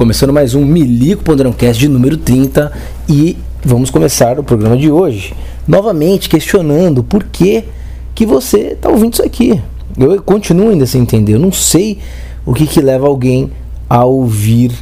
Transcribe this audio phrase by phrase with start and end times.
[0.00, 2.72] Começando mais um Milico Ponderão Cast de número 30
[3.06, 5.34] e vamos começar o programa de hoje
[5.68, 7.64] novamente questionando por que,
[8.14, 9.60] que você está ouvindo isso aqui.
[9.98, 11.98] Eu continuo ainda sem entender, eu não sei
[12.46, 13.50] o que, que leva alguém
[13.90, 14.72] a ouvir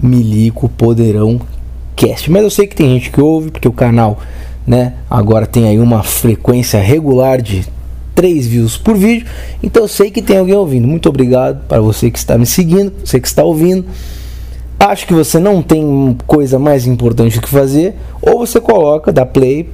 [0.00, 1.40] Milico Poderão
[1.96, 4.18] Cast, mas eu sei que tem gente que ouve porque o canal
[4.66, 7.64] né, agora tem aí uma frequência regular de
[8.14, 9.26] 3 views por vídeo.
[9.62, 10.86] Então eu sei que tem alguém ouvindo.
[10.86, 13.86] Muito obrigado para você que está me seguindo, você que está ouvindo.
[14.78, 19.70] Acho que você não tem coisa mais importante que fazer, ou você coloca, dá play,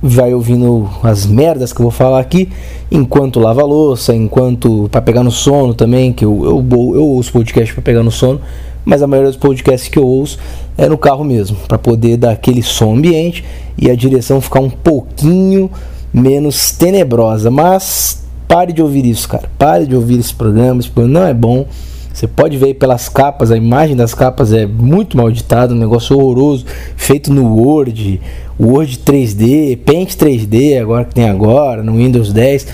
[0.00, 2.48] vai ouvindo as merdas que eu vou falar aqui,
[2.90, 7.32] enquanto lava a louça, enquanto para pegar no sono também, que eu, eu, eu ouço
[7.32, 8.40] podcast para pegar no sono,
[8.84, 10.38] mas a maioria dos podcasts que eu ouço
[10.76, 13.44] é no carro mesmo, para poder dar aquele som ambiente
[13.78, 15.70] e a direção ficar um pouquinho
[16.12, 17.50] menos tenebrosa.
[17.50, 19.50] Mas pare de ouvir isso, cara.
[19.58, 20.80] Pare de ouvir esse programa.
[20.80, 21.66] Esse programa não é bom.
[22.14, 26.16] Você pode ver pelas capas, a imagem das capas é muito mal editada, um negócio
[26.16, 26.64] horroroso,
[26.96, 28.20] feito no Word,
[28.58, 32.68] Word 3D, Paint 3D, agora que tem agora, no Windows 10.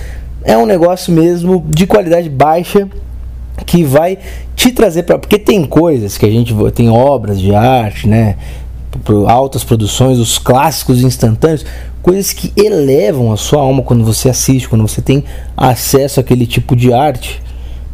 [0.45, 2.87] É um negócio mesmo de qualidade baixa
[3.65, 4.19] que vai
[4.55, 8.37] te trazer para porque tem coisas que a gente tem obras de arte, né?
[9.27, 11.65] Altas produções, os clássicos instantâneos,
[12.03, 15.25] coisas que elevam a sua alma quando você assiste, quando você tem
[15.57, 17.41] acesso àquele tipo de arte,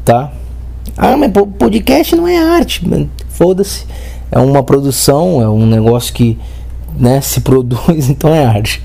[0.05, 0.33] tá?
[0.97, 2.83] Ah, mas podcast não é arte,
[3.29, 3.87] foda-se.
[4.31, 6.39] É uma produção, é um negócio que
[6.99, 8.83] né, se produz, então é arte.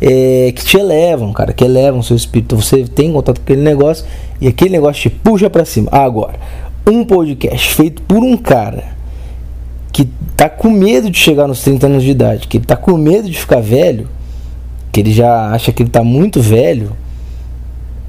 [0.00, 2.56] É, que te elevam, cara, que elevam seu espírito.
[2.56, 4.06] Você tem contato com aquele negócio
[4.40, 5.88] e aquele negócio te puxa para cima.
[5.92, 6.38] Agora,
[6.86, 8.98] um podcast feito por um cara
[9.92, 13.28] que tá com medo de chegar nos 30 anos de idade, que tá com medo
[13.28, 14.08] de ficar velho,
[14.90, 16.92] que ele já acha que ele tá muito velho,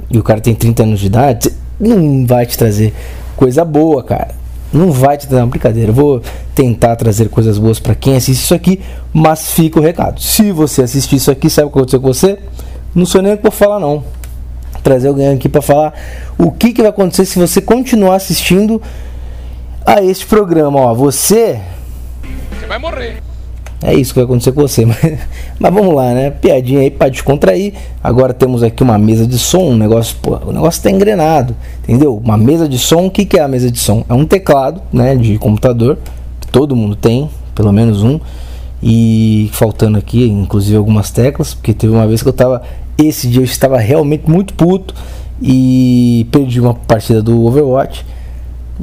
[0.09, 2.93] e o cara tem 30 anos de idade, não vai te trazer
[3.41, 4.35] coisa boa, cara.
[4.71, 5.89] Não vai te trazer uma brincadeira.
[5.89, 6.21] Eu vou
[6.53, 8.79] tentar trazer coisas boas para quem assiste isso aqui,
[9.11, 10.21] mas fica o recado.
[10.21, 12.37] Se você assistir isso aqui, sabe o que aconteceu com você?
[12.93, 14.03] Não sou nem o que vou falar, não.
[14.83, 15.91] Trazer alguém aqui para falar
[16.37, 18.79] o que, que vai acontecer se você continuar assistindo
[19.83, 20.79] a este programa.
[20.79, 21.59] Ó, você.
[22.59, 23.30] Você vai morrer.
[23.83, 24.85] É isso que vai acontecer com você.
[24.85, 24.97] Mas,
[25.57, 26.29] mas vamos lá, né?
[26.29, 27.73] Piadinha aí para descontrair.
[28.03, 32.21] Agora temos aqui uma mesa de som, um negócio, pô, o negócio está engrenado, entendeu?
[32.23, 34.05] Uma mesa de som, o que, que é a mesa de som?
[34.07, 35.97] É um teclado, né, de computador.
[36.51, 38.19] Todo mundo tem, pelo menos um.
[38.83, 42.61] E faltando aqui, inclusive algumas teclas, porque teve uma vez que eu tava
[42.97, 44.93] esse dia eu estava realmente muito puto
[45.41, 48.05] e perdi uma partida do Overwatch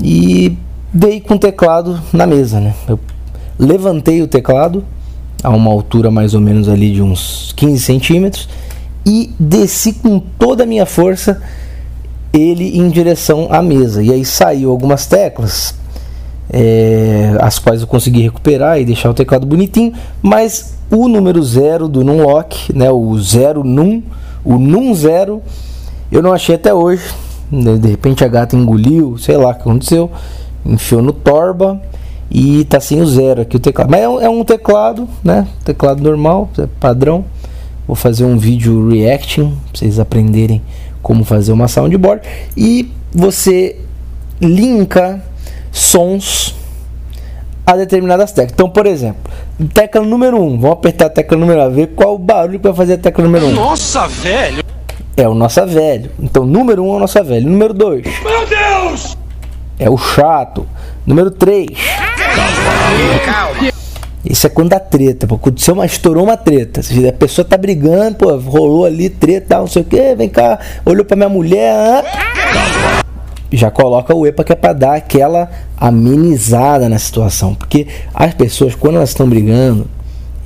[0.02, 0.56] e
[0.92, 2.74] dei com o teclado na mesa, né?
[2.88, 2.98] Eu
[3.58, 4.84] levantei o teclado
[5.42, 8.48] a uma altura mais ou menos ali de uns 15 centímetros
[9.04, 11.40] e desci com toda a minha força
[12.32, 14.02] ele em direção à mesa.
[14.02, 15.74] E aí saiu algumas teclas,
[16.50, 19.92] é, as quais eu consegui recuperar e deixar o teclado bonitinho,
[20.22, 24.02] mas o número 0 do Numlock, né, o 0 Num,
[24.44, 25.42] o Num 0,
[26.10, 27.02] eu não achei até hoje.
[27.50, 30.10] De repente a gata engoliu, sei lá o que aconteceu,
[30.66, 31.80] enfiou no torba
[32.30, 33.90] e tá sem o zero aqui o teclado.
[33.90, 35.46] Mas é um, é um teclado, né?
[35.64, 37.24] Teclado normal, é padrão.
[37.86, 40.62] Vou fazer um vídeo reacting pra vocês aprenderem
[41.02, 43.80] como fazer uma soundboard e você
[44.40, 45.22] linka
[45.72, 46.54] sons
[47.64, 48.52] a determinadas teclas.
[48.52, 49.30] Então, por exemplo,
[49.72, 52.58] tecla número 1, um, vamos apertar a tecla número 1, um, ver qual o barulho
[52.58, 53.48] que vai fazer a tecla número 1.
[53.48, 53.52] Um.
[53.54, 54.62] Nossa, velho!
[55.16, 56.10] É o nossa velho.
[56.20, 57.48] Então, número 1 um é o nossa velho.
[57.48, 58.04] Número 2.
[58.22, 59.16] Meu Deus!
[59.78, 60.66] É o chato.
[61.06, 61.68] Número 3.
[64.24, 65.36] Isso é quando dá treta, pô.
[65.36, 66.80] Aconteceu uma, estourou uma treta.
[67.08, 71.04] A pessoa tá brigando, pô, rolou ali treta, não sei o que, vem cá, olhou
[71.04, 72.04] pra minha mulher.
[73.50, 77.54] Já coloca o EPA que é pra dar aquela amenizada na situação.
[77.54, 79.88] Porque as pessoas, quando elas estão brigando,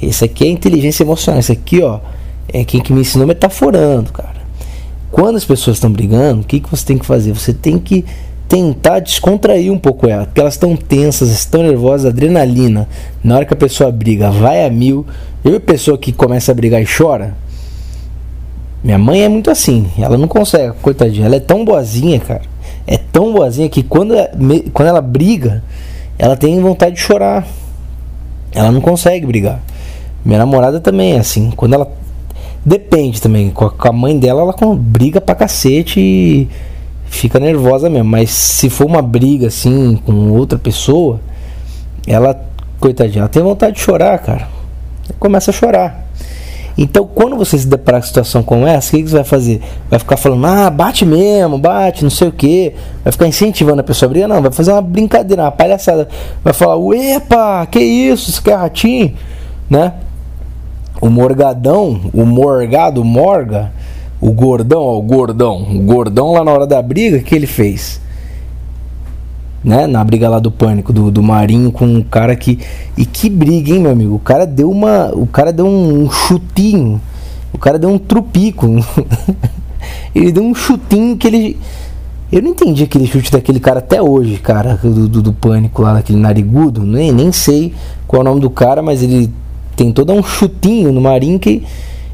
[0.01, 1.41] isso aqui é inteligência emocional.
[1.41, 1.99] Isso aqui, ó,
[2.53, 4.43] é quem que me ensinou metaforando, cara.
[5.11, 7.33] Quando as pessoas estão brigando, o que, que você tem que fazer?
[7.33, 8.05] Você tem que
[8.53, 12.87] tentar descontrair um pouco ela, porque elas estão tensas, estão nervosas, adrenalina.
[13.25, 15.07] Na hora que a pessoa briga, vai a mil.
[15.43, 17.35] Eu, a pessoa que começa a brigar e chora,
[18.85, 22.43] minha mãe é muito assim, ela não consegue, coitadinha, ela é tão boazinha, cara.
[22.87, 24.13] É tão boazinha que quando,
[24.75, 25.65] quando ela briga,
[26.19, 27.47] ela tem vontade de chorar.
[28.55, 29.63] Ela não consegue brigar.
[30.23, 31.51] Minha namorada também é assim.
[31.57, 31.91] Quando ela.
[32.67, 33.49] Depende também.
[33.49, 36.49] Com a mãe dela, ela briga pra cacete e
[37.13, 38.09] fica nervosa mesmo.
[38.09, 41.21] Mas se for uma briga assim com outra pessoa,
[42.07, 42.41] ela,
[42.81, 44.49] coitadinha, ela tem vontade de chorar, cara.
[45.19, 46.03] Começa a chorar.
[46.77, 49.61] Então, quando você se deparar com situação como essa, o que, que você vai fazer?
[49.91, 52.73] Vai ficar falando, ah, bate mesmo, bate, não sei o que.
[53.05, 54.29] Vai ficar incentivando a pessoa a brigar?
[54.29, 56.09] Não, vai fazer uma brincadeira, uma palhaçada.
[56.43, 59.15] Vai falar, epa, que isso, isso quer ratinho?
[59.69, 59.93] Né?
[61.01, 63.71] O morgadão, o morgado, morga,
[64.23, 68.01] o gordão, ó, o gordão, o gordão lá na hora da briga, que ele fez?
[69.63, 69.87] né?
[69.87, 72.59] Na briga lá do pânico, do, do Marinho com um cara que.
[72.97, 74.15] E que briga, hein, meu amigo?
[74.15, 75.11] O cara deu uma.
[75.15, 77.01] O cara deu um, chutinho.
[77.53, 78.67] O cara deu um trupico.
[80.15, 81.59] ele deu um chutinho que ele.
[82.31, 85.95] Eu não entendi aquele chute daquele cara até hoje, cara, do, do, do pânico lá,
[85.95, 86.83] daquele narigudo.
[86.83, 87.75] Nem, nem sei
[88.09, 89.31] qual é o nome do cara, mas ele
[89.77, 91.63] tentou dar um chutinho no Marinho que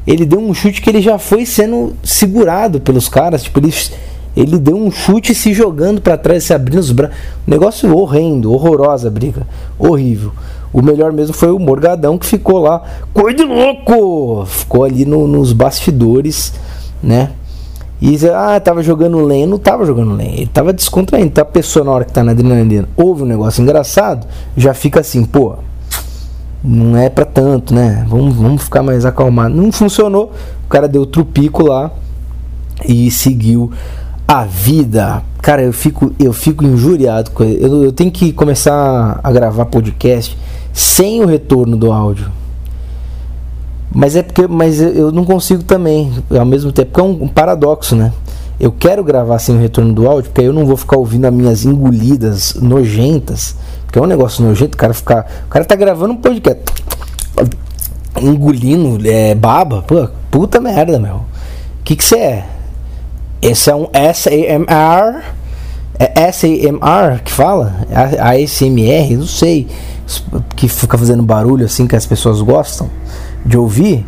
[0.05, 3.43] ele deu um chute que ele já foi sendo segurado pelos caras.
[3.43, 3.91] Tipo, eles
[4.35, 7.17] ele deu um chute se jogando para trás, se abrindo os braços.
[7.45, 9.45] Negócio horrendo, horrorosa briga.
[9.77, 10.31] Horrível.
[10.71, 12.83] O melhor mesmo foi o Morgadão que ficou lá.
[13.13, 14.45] Coisa de louco!
[14.45, 16.53] Ficou ali no, nos bastidores,
[17.01, 17.31] né?
[18.01, 19.47] E ah, tava jogando lenha.
[19.47, 20.35] Não tava jogando lenha.
[20.37, 21.27] Ele tava descontraindo.
[21.27, 24.99] Então a pessoa, na hora que tá na adrenalina, ouve um negócio engraçado, já fica
[24.99, 25.55] assim, pô,
[26.63, 28.05] não é para tanto, né?
[28.07, 29.55] Vamos, vamos ficar mais acalmado.
[29.55, 30.33] Não funcionou.
[30.65, 31.91] O cara deu trupico lá
[32.85, 33.71] e seguiu
[34.27, 35.23] a vida.
[35.41, 40.37] Cara, eu fico, eu fico injuriado com eu, eu tenho que começar a gravar podcast
[40.73, 42.29] sem o retorno do áudio.
[43.91, 48.13] Mas é porque mas eu não consigo também, ao mesmo tempo, é um paradoxo, né?
[48.59, 51.25] Eu quero gravar sem o retorno do áudio, porque aí eu não vou ficar ouvindo
[51.25, 55.75] as minhas engolidas nojentas, porque é um negócio nojento, o cara ficar, o cara tá
[55.75, 56.63] gravando um podcast
[58.21, 61.15] engolindo é, baba, pô, puta merda, meu.
[61.15, 62.45] O que que você é?
[63.41, 65.23] Esse é um SAMR.
[65.97, 67.85] É SAMR que fala?
[68.19, 69.17] ASMR?
[69.17, 69.67] Não sei.
[70.55, 72.89] Que fica fazendo barulho assim que as pessoas gostam
[73.45, 74.05] de ouvir.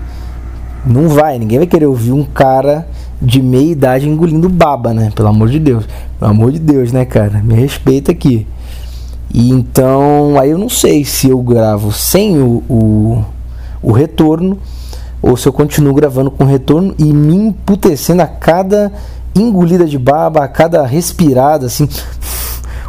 [0.86, 2.88] Não vai, ninguém vai querer ouvir um cara
[3.22, 5.12] de meia idade engolindo baba, né?
[5.13, 5.86] Pelo amor de Deus.
[6.19, 7.39] Pelo amor de Deus, né, cara?
[7.44, 8.48] Me respeita aqui.
[9.33, 13.25] E então, aí eu não sei se eu gravo sem o, o,
[13.81, 14.57] o retorno
[15.22, 18.92] ou se eu continuo gravando com retorno e me emputecendo a cada
[19.36, 21.88] engolida de baba, a cada respirada, assim,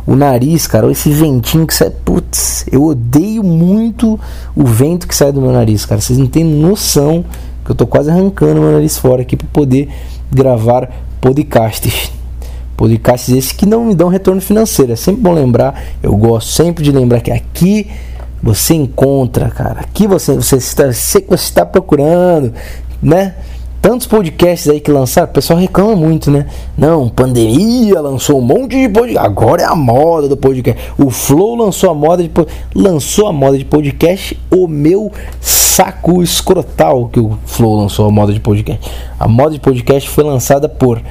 [0.07, 4.19] o nariz, cara, esse ventinho que sai, putz, eu odeio muito
[4.57, 6.01] o vento que sai do meu nariz, cara.
[6.01, 7.25] Vocês não têm noção
[7.73, 9.89] eu tô quase arrancando meu nariz fora aqui para poder
[10.31, 10.91] gravar
[11.21, 12.13] podcasts.
[12.77, 14.93] Podcasts esses que não me dão retorno financeiro.
[14.93, 17.91] É sempre bom lembrar, eu gosto sempre de lembrar que aqui
[18.43, 19.81] você encontra, cara.
[19.81, 22.53] Aqui você, você está, você está procurando,
[23.03, 23.35] né?
[23.83, 26.47] Tantos podcasts aí que lançaram, o pessoal reclama muito, né?
[26.79, 29.27] Não, pandemia lançou um monte de podcast.
[29.27, 30.81] Agora é a moda do podcast.
[30.97, 32.31] O Flow lançou a moda de
[32.75, 34.39] lançou a moda de podcast.
[34.49, 38.89] O meu saco escrotal que o Flow lançou a moda de podcast.
[39.19, 41.03] A moda de podcast foi lançada por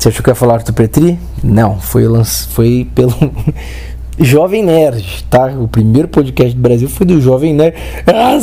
[0.00, 1.18] você achou que ia falar do Petri?
[1.44, 2.04] Não, foi,
[2.48, 3.12] foi pelo
[4.22, 5.46] Jovem Nerd, tá?
[5.46, 7.74] O primeiro podcast do Brasil foi do Jovem Nerd.
[8.06, 8.38] Ah,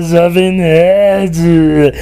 [0.00, 1.92] Jovem Nerd!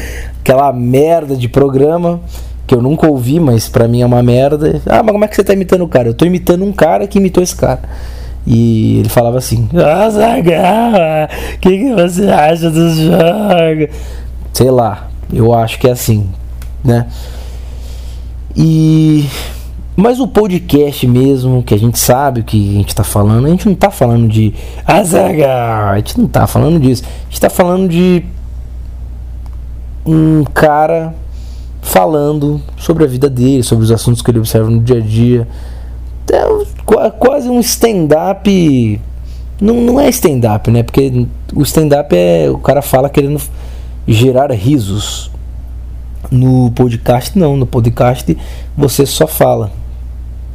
[0.40, 2.20] Aquela merda de programa
[2.66, 4.80] que eu nunca ouvi, mas pra mim é uma merda.
[4.86, 6.08] Ah, mas como é que você tá imitando o cara?
[6.08, 7.80] Eu tô imitando um cara que imitou esse cara.
[8.46, 13.88] E ele falava assim: Ah, Zagal, o que, que você acha dos jogos?
[14.52, 16.28] Sei lá, eu acho que é assim,
[16.84, 17.06] né?
[18.54, 19.26] E
[19.96, 23.50] mas o podcast mesmo, que a gente sabe o que a gente está falando, a
[23.50, 24.54] gente não está falando de
[24.87, 27.03] Azaga, a gente não está falando disso.
[27.05, 28.24] A gente está falando de
[30.06, 31.15] um cara
[31.82, 35.48] falando sobre a vida dele, sobre os assuntos que ele observa no dia a dia.
[36.32, 39.00] É quase um stand-up.
[39.60, 40.82] Não, não é stand-up, né?
[40.82, 42.48] Porque o stand-up é.
[42.50, 43.41] O cara fala querendo
[44.06, 45.31] gerar risos.
[46.31, 47.56] No podcast, não.
[47.56, 48.36] No podcast
[48.76, 49.80] você só fala.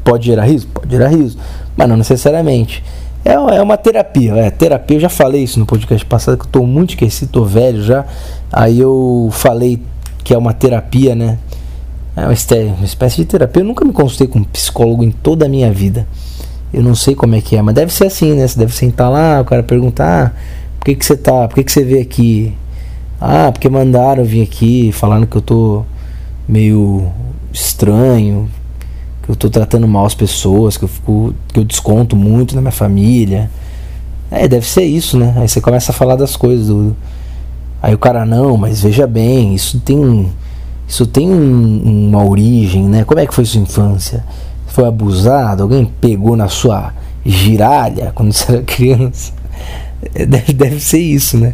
[0.06, 0.68] Pode gerar riso?
[0.68, 1.36] Pode gerar riso,
[1.76, 2.84] mas não necessariamente.
[3.26, 4.98] É, é uma terapia, é terapia.
[4.98, 8.06] Eu já falei isso no podcast passado, que eu estou muito esquecido, estou velho já.
[8.52, 9.82] Aí eu falei
[10.24, 11.40] que é uma terapia, né?
[12.16, 13.64] É uma espécie de terapia.
[13.64, 16.08] Eu nunca me consultei com um psicólogo em toda a minha vida.
[16.72, 18.48] Eu não sei como é que é, mas deve ser assim, né?
[18.48, 20.32] Você deve sentar lá, o cara perguntar: ah,
[20.78, 21.48] por que, que você tá?
[21.48, 22.54] Por que, que você veio aqui?
[23.20, 25.84] Ah, porque mandaram vir aqui, falando que eu tô
[26.48, 27.12] meio
[27.52, 28.48] estranho,
[29.26, 32.62] que eu tô tratando mal as pessoas, que eu fico que eu desconto muito na
[32.62, 33.50] minha família.
[34.32, 35.34] É, deve ser isso, né?
[35.38, 36.96] Aí você começa a falar das coisas do
[37.82, 40.32] Aí o cara não, mas veja bem, isso tem
[40.88, 43.04] isso tem um, uma origem, né?
[43.04, 44.24] Como é que foi sua infância?
[44.68, 45.64] Foi abusado?
[45.64, 46.94] Alguém pegou na sua
[47.26, 49.34] giralha quando você era criança?
[50.14, 51.54] É, deve, deve ser isso, né?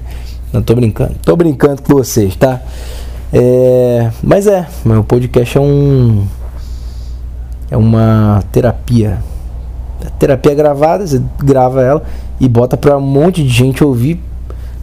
[0.53, 1.15] Não, tô brincando.
[1.23, 2.61] Tô brincando com vocês, tá?
[3.33, 6.25] É, mas é, meu podcast é um.
[7.71, 9.19] É uma terapia.
[10.05, 12.03] É terapia gravada, você grava ela
[12.39, 14.21] e bota pra um monte de gente ouvir.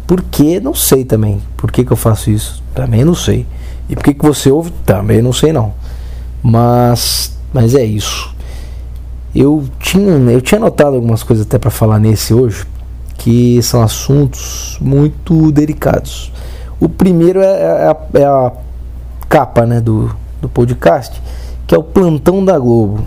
[0.07, 0.59] Por que?
[0.59, 1.41] Não sei também.
[1.57, 2.63] Por que, que eu faço isso?
[2.75, 3.47] Também não sei.
[3.91, 4.71] E por que, que você ouve?
[4.87, 5.75] Também não sei não.
[6.43, 7.37] Mas.
[7.53, 8.35] Mas é isso.
[9.35, 12.65] Eu tinha, eu tinha notado algumas coisas até para falar nesse hoje,
[13.19, 16.33] que são assuntos muito delicados.
[16.81, 18.53] O primeiro é, é, a, é a,
[19.29, 21.21] capa né, do, do podcast,
[21.69, 23.05] que é o plantão da Globo.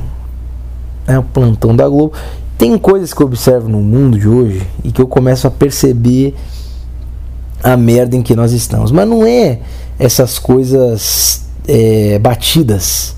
[1.08, 2.14] É o plantão da Globo.
[2.60, 6.36] Tem coisas que eu observo no mundo de hoje e que eu começo a perceber
[7.64, 8.92] a merda em que nós estamos.
[8.92, 9.62] Mas não é
[9.98, 13.16] essas coisas é, batidas.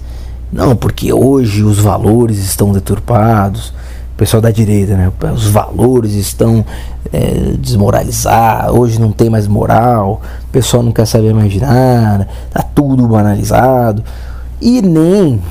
[0.49, 3.73] Não, porque hoje os valores estão deturpados
[4.13, 5.11] o pessoal da direita, né?
[5.33, 6.63] Os valores estão
[7.11, 12.29] é, desmoralizados, hoje não tem mais moral, o pessoal não quer saber mais de nada,
[12.49, 14.03] tá tudo banalizado.
[14.61, 15.41] E nem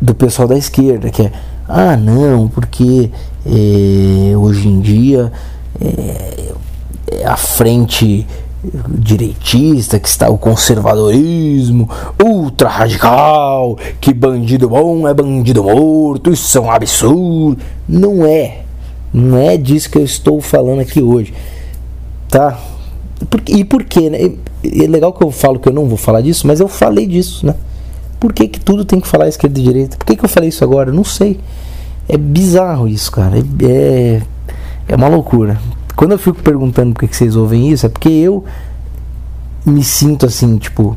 [0.00, 1.32] do pessoal da esquerda, que é,
[1.68, 3.10] ah não, porque
[3.44, 5.32] é, hoje em dia
[5.80, 6.52] é,
[7.10, 8.26] é a frente
[8.88, 11.88] direitista, que está o conservadorismo
[12.22, 17.58] ultra radical, que bandido bom é bandido morto, isso é um absurdo.
[17.88, 18.62] Não é.
[19.12, 21.32] Não é disso que eu estou falando aqui hoje.
[22.28, 22.58] Tá?
[23.48, 24.10] E por quê?
[24.10, 24.32] Né?
[24.64, 27.46] É legal que eu falo que eu não vou falar disso, mas eu falei disso,
[27.46, 27.54] né?
[28.26, 29.96] Por que, que tudo tem que falar esquerda e direita?
[29.96, 30.90] Por que, que eu falei isso agora?
[30.90, 31.38] Não sei.
[32.08, 33.38] É bizarro isso, cara.
[33.38, 34.22] É, é,
[34.88, 35.60] é uma loucura.
[35.94, 38.44] Quando eu fico perguntando por que, que vocês ouvem isso, é porque eu
[39.64, 40.96] me sinto assim, tipo,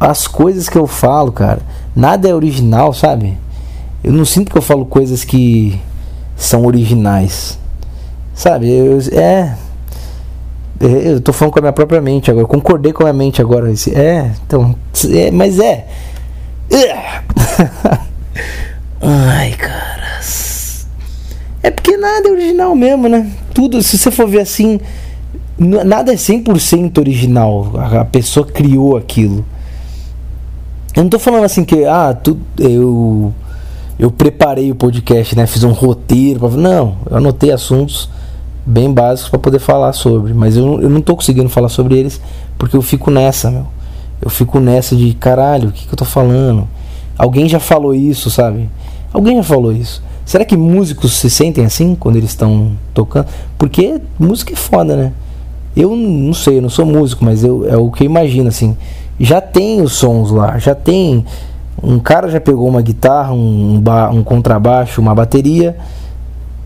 [0.00, 1.60] as coisas que eu falo, cara,
[1.94, 3.36] nada é original, sabe?
[4.02, 5.78] Eu não sinto que eu falo coisas que
[6.38, 7.58] são originais.
[8.34, 8.70] Sabe?
[8.70, 9.54] Eu, é.
[10.80, 12.44] é eu tô falando com a minha própria mente agora.
[12.44, 13.70] Eu concordei com a minha mente agora.
[13.70, 14.74] É, então.
[15.10, 15.86] É, mas é.
[19.00, 20.86] Ai, caras.
[21.62, 23.30] É porque nada é original mesmo, né?
[23.54, 24.80] tudo, se você for ver assim,
[25.56, 27.72] nada é 100% original.
[28.00, 29.46] A pessoa criou aquilo.
[30.94, 33.32] Eu não tô falando assim que, ah, tu, eu
[33.96, 35.46] eu preparei o podcast, né?
[35.46, 36.40] Fiz um roteiro.
[36.40, 38.10] Pra, não, eu anotei assuntos
[38.66, 40.34] bem básicos para poder falar sobre.
[40.34, 42.20] Mas eu, eu não tô conseguindo falar sobre eles
[42.58, 43.66] porque eu fico nessa, meu.
[44.24, 46.66] Eu fico nessa de caralho, o que, que eu tô falando?
[47.18, 48.70] Alguém já falou isso, sabe?
[49.12, 50.02] Alguém já falou isso.
[50.24, 53.26] Será que músicos se sentem assim quando eles estão tocando?
[53.58, 55.12] Porque música é foda, né?
[55.76, 58.74] Eu não sei, eu não sou músico, mas eu, é o que eu imagino assim.
[59.20, 61.26] Já tem os sons lá, já tem.
[61.82, 65.76] Um cara já pegou uma guitarra, um, um contrabaixo, uma bateria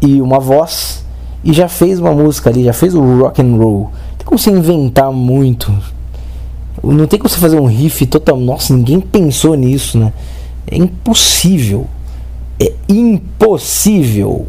[0.01, 1.05] e uma voz
[1.43, 3.91] e já fez uma música ali, já fez o rock and roll.
[4.17, 5.73] Tem como você inventar muito.
[6.83, 8.39] Não tem como você fazer um riff total.
[8.39, 10.13] Nossa, ninguém pensou nisso, né?
[10.71, 11.87] É impossível
[12.59, 14.47] é impossível.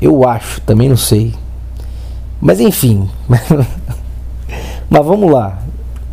[0.00, 1.34] Eu acho, também não sei.
[2.40, 3.08] Mas enfim.
[4.88, 5.58] Mas vamos lá.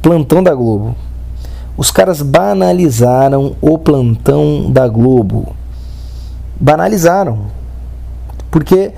[0.01, 0.95] Plantão da Globo.
[1.77, 5.55] Os caras banalizaram o plantão da Globo.
[6.59, 7.47] Banalizaram.
[8.49, 8.91] Porque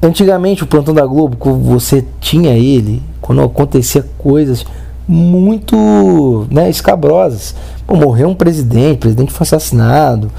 [0.00, 4.64] antigamente o plantão da Globo, você tinha ele quando acontecia coisas
[5.06, 7.54] muito né, escabrosas.
[7.86, 10.30] Pô, morreu um presidente, o presidente foi assassinado,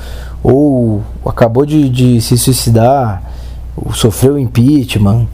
[0.44, 3.24] ou acabou de, de se suicidar,
[3.94, 5.28] sofreu impeachment,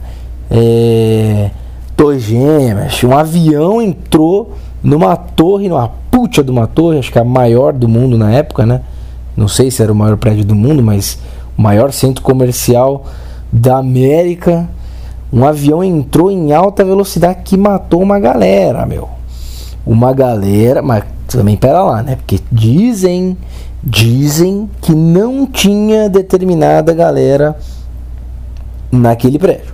[0.50, 1.50] é,
[1.96, 7.24] torre gêmeas, um avião entrou numa torre, numa puta de uma torre, acho que a
[7.24, 8.80] maior do mundo na época, né?
[9.36, 11.18] Não sei se era o maior prédio do mundo, mas
[11.56, 13.04] o maior centro comercial
[13.52, 14.68] da América.
[15.32, 19.08] Um avião entrou em alta velocidade que matou uma galera, meu.
[19.90, 22.16] Uma galera, mas também pera lá, né?
[22.16, 23.36] Porque dizem
[23.82, 27.56] Dizem que não tinha determinada galera
[28.92, 29.72] naquele prédio.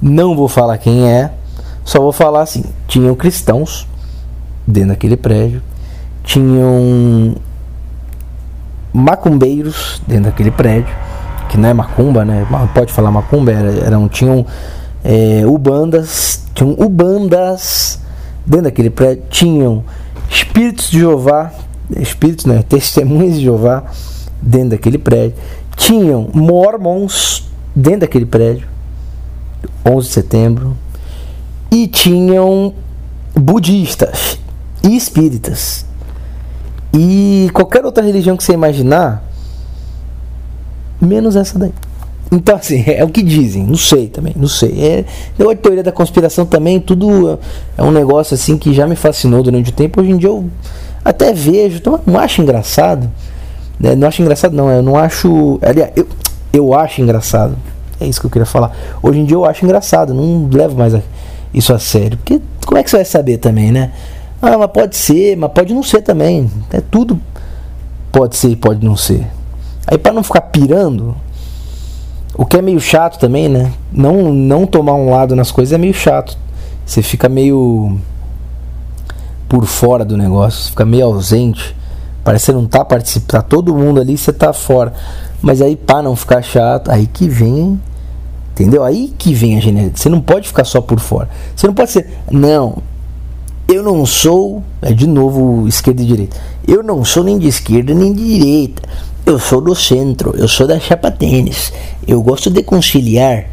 [0.00, 1.32] Não vou falar quem é,
[1.82, 3.88] só vou falar assim: tinham cristãos
[4.66, 5.62] dentro daquele prédio,
[6.22, 7.36] tinham
[8.92, 10.94] macumbeiros dentro daquele prédio,
[11.48, 12.46] que não é macumba, né?
[12.74, 14.44] Pode falar macumba, eram, tinham
[15.02, 17.98] é, ubandas, tinham ubandas
[18.48, 19.84] dentro daquele prédio, tinham
[20.30, 21.52] espíritos de Jeová
[21.96, 23.84] espíritos, né, testemunhas de Jeová
[24.42, 25.36] dentro daquele prédio.
[25.76, 28.66] Tinham mormons dentro daquele prédio,
[29.86, 30.76] 11 de setembro,
[31.70, 32.74] e tinham
[33.34, 34.38] budistas
[34.82, 35.86] e espíritas.
[36.92, 39.22] E qualquer outra religião que você imaginar,
[41.00, 41.72] menos essa daí.
[42.30, 44.78] Então, assim, é o que dizem, não sei também, não sei.
[44.78, 45.04] É,
[45.42, 47.38] a teoria da conspiração também, tudo
[47.76, 50.00] é um negócio assim que já me fascinou durante o tempo.
[50.00, 50.44] Hoje em dia eu
[51.04, 53.10] até vejo, então, não acho engraçado.
[53.80, 53.94] Né?
[53.94, 55.58] Não acho engraçado, não, eu não acho.
[55.62, 56.06] Aliás, eu,
[56.52, 57.56] eu acho engraçado.
[58.00, 58.76] É isso que eu queria falar.
[59.02, 60.94] Hoje em dia eu acho engraçado, não levo mais
[61.54, 62.18] isso a sério.
[62.18, 63.92] Porque como é que você vai saber também, né?
[64.40, 66.50] Ah, mas pode ser, mas pode não ser também.
[66.72, 67.18] É tudo
[68.12, 69.26] pode ser e pode não ser.
[69.86, 71.16] Aí para não ficar pirando,
[72.38, 73.72] o que é meio chato também, né?
[73.92, 76.38] Não, não tomar um lado nas coisas é meio chato.
[76.86, 77.98] Você fica meio
[79.48, 81.74] por fora do negócio, fica meio ausente.
[82.22, 84.92] Parece que você não tá participando, tá todo mundo ali, você tá fora.
[85.42, 87.80] Mas aí para não ficar chato, aí que vem,
[88.52, 88.84] entendeu?
[88.84, 89.98] Aí que vem a genialidade.
[89.98, 91.28] Você não pode ficar só por fora.
[91.56, 92.78] Você não pode ser, não,
[93.66, 96.36] eu não sou, é de novo esquerda e direita.
[96.68, 98.82] Eu não sou nem de esquerda nem de direita.
[99.28, 101.70] Eu sou do centro, eu sou da chapa tênis.
[102.06, 103.44] Eu gosto de conciliar.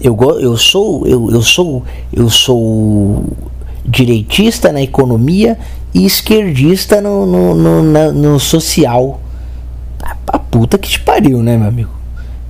[0.00, 3.26] Eu, eu sou eu, eu sou eu sou
[3.84, 5.58] direitista na economia
[5.92, 9.20] e esquerdista no, no, no, na, no social.
[10.02, 11.90] A, a, puta que te pariu, né, meu amigo?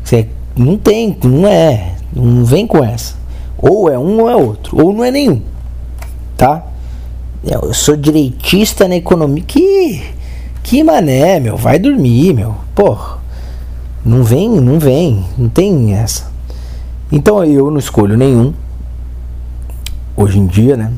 [0.05, 3.17] Você não tem, não é, não vem com essa.
[3.59, 5.43] Ou é um ou é outro, ou não é nenhum,
[6.37, 6.65] tá?
[7.43, 9.43] Eu sou direitista na economia.
[9.45, 10.18] Que
[10.69, 12.55] que mané, meu, vai dormir, meu.
[12.75, 12.95] Pô,
[14.05, 16.31] não vem, não vem, não tem essa.
[17.11, 18.53] Então eu não escolho nenhum.
[20.15, 20.93] Hoje em dia, né?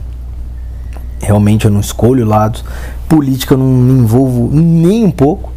[1.20, 2.64] Realmente eu não escolho lados.
[3.08, 5.52] Política eu não me envolvo nem um pouco.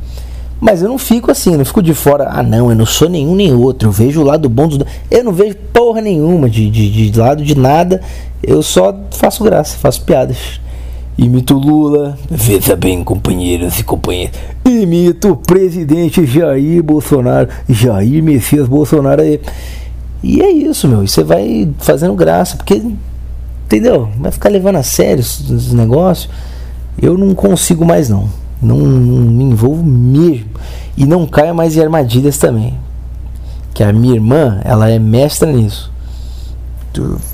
[0.61, 2.29] Mas eu não fico assim, não fico de fora.
[2.29, 3.87] Ah, não, eu não sou nenhum nem outro.
[3.87, 4.77] Eu vejo o lado bom dos.
[5.09, 7.99] Eu não vejo porra nenhuma de, de, de lado de nada.
[8.43, 10.61] Eu só faço graça, faço piadas.
[11.15, 14.35] Imito Lula, veja bem, companheiros e companheiras.
[14.65, 19.21] Imito o presidente Jair Bolsonaro, Jair Messias Bolsonaro.
[20.23, 21.05] E é isso, meu.
[21.05, 22.81] Você vai fazendo graça, porque,
[23.65, 24.09] entendeu?
[24.17, 26.33] Vai ficar levando a sério os negócios.
[26.99, 28.27] Eu não consigo mais, não.
[28.59, 28.77] não.
[28.77, 30.49] Não me envolvo mesmo.
[30.97, 32.73] E não caio mais em armadilhas também.
[33.71, 35.91] Que a minha irmã, ela é mestra nisso.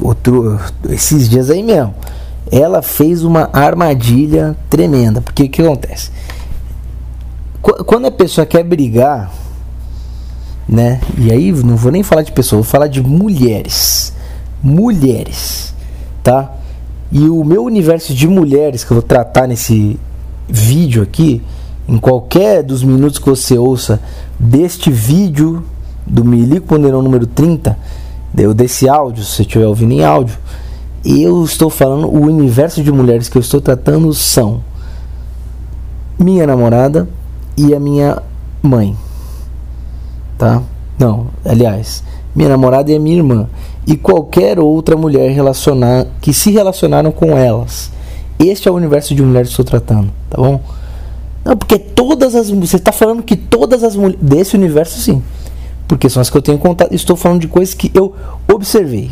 [0.01, 1.93] Outro, esses dias aí mesmo
[2.51, 5.21] ela fez uma armadilha tremenda.
[5.21, 6.11] Porque o que acontece?
[7.61, 9.31] Quando a pessoa quer brigar,
[10.67, 11.01] né?
[11.17, 14.13] E aí não vou nem falar de pessoa, vou falar de mulheres.
[14.61, 15.73] Mulheres,
[16.23, 16.53] tá?
[17.11, 19.99] E o meu universo de mulheres que eu vou tratar nesse
[20.47, 21.41] vídeo aqui,
[21.87, 23.99] em qualquer dos minutos que você ouça
[24.39, 25.63] deste vídeo
[26.05, 27.77] do Milico Ponderão número 30,
[28.55, 30.37] desse áudio, se você estiver ouvindo em áudio,
[31.05, 34.61] eu estou falando, o universo de mulheres que eu estou tratando são
[36.17, 37.07] minha namorada
[37.57, 38.21] e a minha
[38.61, 38.95] mãe.
[40.37, 40.61] Tá?
[40.97, 42.03] Não, aliás,
[42.35, 43.49] minha namorada e a minha irmã
[43.87, 47.91] e qualquer outra mulher relacionar que se relacionaram com elas.
[48.37, 50.61] Este é o universo de mulheres que estou tratando, tá bom?
[51.43, 55.23] Não, porque todas as você está falando que todas as mulheres desse universo sim,
[55.87, 56.93] porque são as que eu tenho contato.
[56.93, 58.13] Estou falando de coisas que eu
[58.51, 59.11] observei,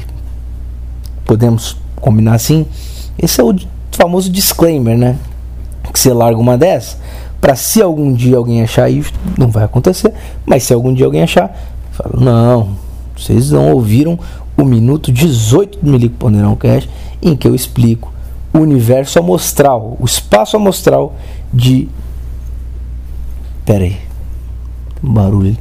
[1.27, 2.65] podemos combinar assim.
[3.19, 3.53] Esse é o
[3.91, 5.17] famoso disclaimer, né?
[5.91, 6.97] Que você larga uma dessa,
[7.39, 10.13] para se algum dia alguém achar isso, não vai acontecer,
[10.45, 11.55] mas se algum dia alguém achar,
[11.91, 12.77] fala: não,
[13.15, 14.17] vocês não ouviram
[14.55, 16.87] o minuto 18 do Milico Ponderão Cash,
[17.21, 18.11] em que eu explico
[18.53, 21.15] o universo amostral, o espaço amostral
[21.53, 21.87] de.
[23.65, 23.97] Pera aí,
[25.03, 25.57] um barulho.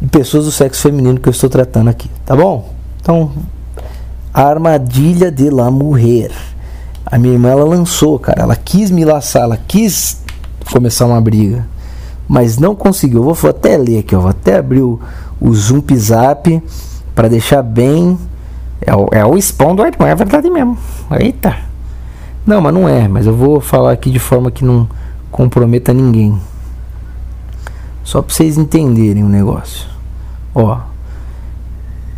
[0.00, 2.68] De pessoas do sexo feminino que eu estou tratando aqui, tá bom?
[3.00, 3.30] Então
[4.34, 6.32] a Armadilha de la Mujer.
[7.06, 8.42] A minha irmã ela lançou, cara.
[8.42, 10.20] Ela quis me laçar, ela quis
[10.72, 11.64] começar uma briga,
[12.26, 13.24] mas não conseguiu.
[13.24, 14.20] Eu vou até ler aqui, ó.
[14.20, 14.98] vou até abrir o,
[15.40, 16.60] o Zump Zap
[17.14, 18.18] para deixar bem.
[18.80, 20.76] É o, é o spawn do irmão, é verdade mesmo.
[21.12, 21.56] Eita.
[22.44, 23.06] Não, mas não é.
[23.06, 24.88] Mas eu vou falar aqui de forma que não
[25.30, 26.38] comprometa ninguém.
[28.02, 29.86] Só para vocês entenderem o negócio.
[30.54, 30.78] Ó.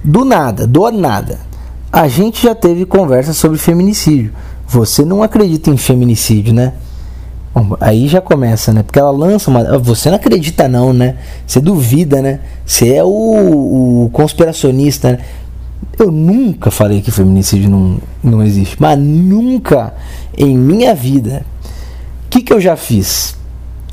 [0.02, 1.38] Do nada, do nada.
[1.92, 4.32] A gente já teve conversa sobre feminicídio.
[4.66, 6.72] Você não acredita em feminicídio, né?
[7.54, 8.82] Bom, aí já começa, né?
[8.82, 9.60] Porque ela lança uma.
[9.60, 11.16] Ah, você não acredita, não, né?
[11.46, 12.40] Você duvida, né?
[12.66, 15.18] Você é o, o conspiracionista, né?
[15.98, 19.94] Eu nunca falei que feminicídio não, não existe, mas nunca
[20.36, 21.46] em minha vida.
[22.26, 23.36] O que, que eu já fiz?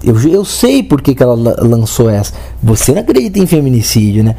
[0.04, 2.34] Eu, eu sei por que, que ela lançou essa.
[2.62, 4.36] Você não acredita em feminicídio, né?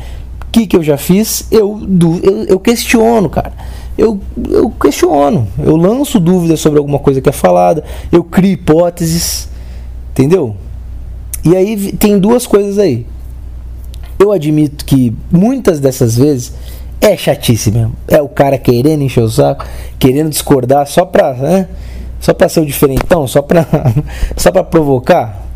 [0.54, 1.48] Que, que eu já fiz?
[1.50, 1.80] Eu,
[2.22, 3.52] eu, eu questiono, cara.
[3.98, 9.48] Eu, eu questiono, eu lanço dúvidas sobre alguma coisa que é falada, eu crio hipóteses,
[10.10, 10.56] entendeu?
[11.44, 13.06] E aí tem duas coisas aí.
[14.18, 16.52] eu admito que muitas dessas vezes
[17.00, 17.92] é chatice mesmo.
[18.08, 19.64] É o cara querendo encher o saco,
[19.98, 21.68] querendo discordar só pra, né?
[22.20, 23.66] Só pra ser o diferentão, só pra,
[24.36, 25.46] só pra provocar.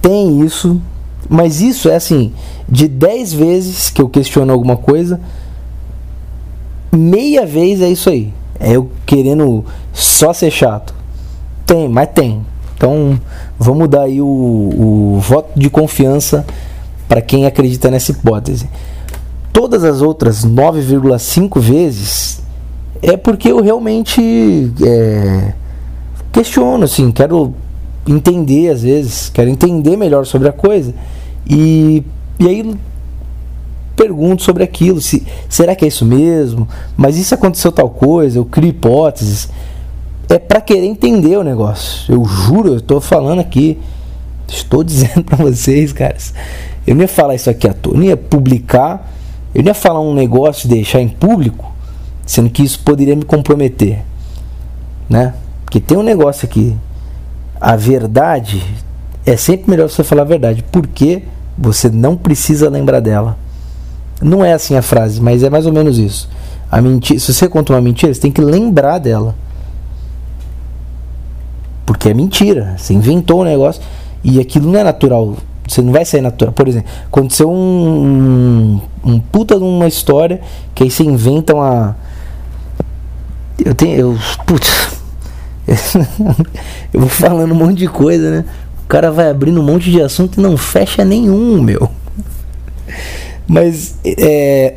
[0.00, 0.80] Tem isso,
[1.28, 2.32] mas isso é assim,
[2.68, 5.20] de 10 vezes que eu questiono alguma coisa,
[6.92, 8.32] meia vez é isso aí.
[8.60, 10.94] É eu querendo só ser chato.
[11.64, 12.44] Tem, mas tem.
[12.76, 13.20] Então,
[13.58, 16.46] vamos dar aí o, o voto de confiança
[17.08, 18.68] para quem acredita nessa hipótese.
[19.52, 22.40] Todas as outras 9,5 vezes
[23.02, 25.52] é porque eu realmente é,
[26.32, 27.54] questiono, assim, quero
[28.08, 30.94] entender às vezes, quero entender melhor sobre a coisa
[31.48, 32.02] e,
[32.38, 32.74] e aí
[33.98, 36.68] pergunto sobre aquilo, se será que é isso mesmo?
[36.96, 38.38] Mas isso aconteceu tal coisa?
[38.38, 39.48] Eu crio hipóteses.
[40.28, 42.12] É para querer entender o negócio.
[42.12, 43.78] Eu juro, eu estou falando aqui,
[44.46, 46.32] estou dizendo para vocês, caras.
[46.86, 49.12] Eu não ia falar isso aqui à toa, eu não ia publicar,
[49.54, 51.70] eu não ia falar um negócio e deixar em público,
[52.24, 54.04] sendo que isso poderia me comprometer,
[55.08, 55.34] né?
[55.64, 56.74] Porque tem um negócio aqui,
[57.60, 58.62] a verdade
[59.26, 61.22] é sempre melhor você falar a verdade, porque
[61.56, 63.36] você não precisa lembrar dela.
[64.20, 66.28] Não é assim a frase, mas é mais ou menos isso.
[66.70, 69.34] A mentira, se você conta uma mentira, você tem que lembrar dela.
[71.86, 72.74] Porque é mentira.
[72.76, 73.82] Você inventou um negócio
[74.22, 75.36] e aquilo não é natural.
[75.66, 76.52] Você não vai sair natural.
[76.52, 80.40] Por exemplo, aconteceu um, um, um puta de uma história
[80.74, 81.96] que aí você inventa uma.
[83.64, 83.96] Eu tenho.
[83.96, 84.97] Eu, putz.
[86.92, 88.44] eu vou falando um monte de coisa, né?
[88.84, 91.90] O cara vai abrindo um monte de assunto e não fecha nenhum, meu.
[93.46, 94.76] Mas, é.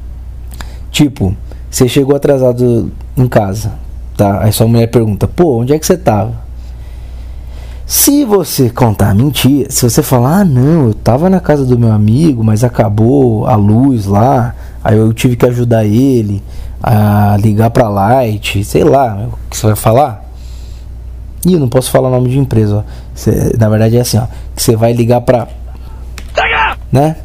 [0.90, 1.36] tipo,
[1.70, 3.72] você chegou atrasado em casa,
[4.16, 4.42] tá?
[4.42, 6.50] Aí sua mulher pergunta: pô, onde é que você tava?
[7.86, 11.90] Se você contar mentira, se você falar, ah, não, eu tava na casa do meu
[11.90, 16.40] amigo, mas acabou a luz lá, aí eu tive que ajudar ele
[16.82, 20.24] a ligar pra Light, sei lá, o que você vai falar?
[21.44, 22.82] Ih, eu não posso falar o nome de empresa, ó.
[23.14, 25.48] Cê, na verdade é assim, ó, que você vai ligar pra.
[26.90, 27.16] Né?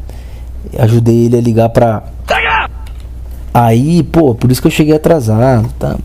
[0.78, 2.02] Ajudei ele a ligar pra.
[3.52, 5.96] Aí, pô, por isso que eu cheguei atrasado, tá?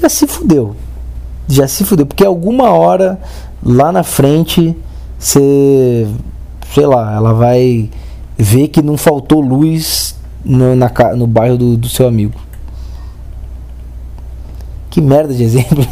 [0.00, 0.76] Já se fudeu.
[1.48, 2.04] Já se fudeu.
[2.04, 3.18] Porque alguma hora
[3.62, 4.76] lá na frente
[5.18, 6.06] você.
[6.74, 7.88] Sei lá, ela vai
[8.36, 10.05] ver que não faltou luz
[10.46, 12.34] no, na, no bairro do, do seu amigo.
[14.88, 15.84] Que merda de exemplo.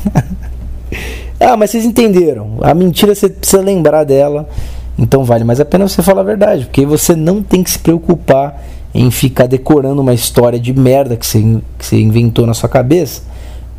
[1.40, 2.58] ah, mas vocês entenderam.
[2.62, 4.48] A mentira você precisa lembrar dela.
[4.96, 7.78] Então vale mais a pena você falar a verdade, porque você não tem que se
[7.78, 8.62] preocupar
[8.94, 11.40] em ficar decorando uma história de merda que você,
[11.76, 13.22] que você inventou na sua cabeça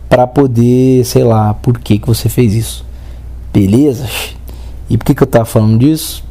[0.10, 2.86] para poder, sei lá, por que, que você fez isso.
[3.54, 4.06] Beleza?
[4.90, 6.24] E por que, que eu tava falando disso?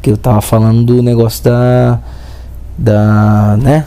[0.00, 1.98] Que eu tava falando do negócio da.
[2.82, 3.56] Da.
[3.60, 3.86] né?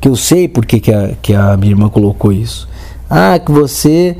[0.00, 2.68] Que eu sei por que, a, que a minha irmã colocou isso.
[3.08, 4.16] Ah, que você.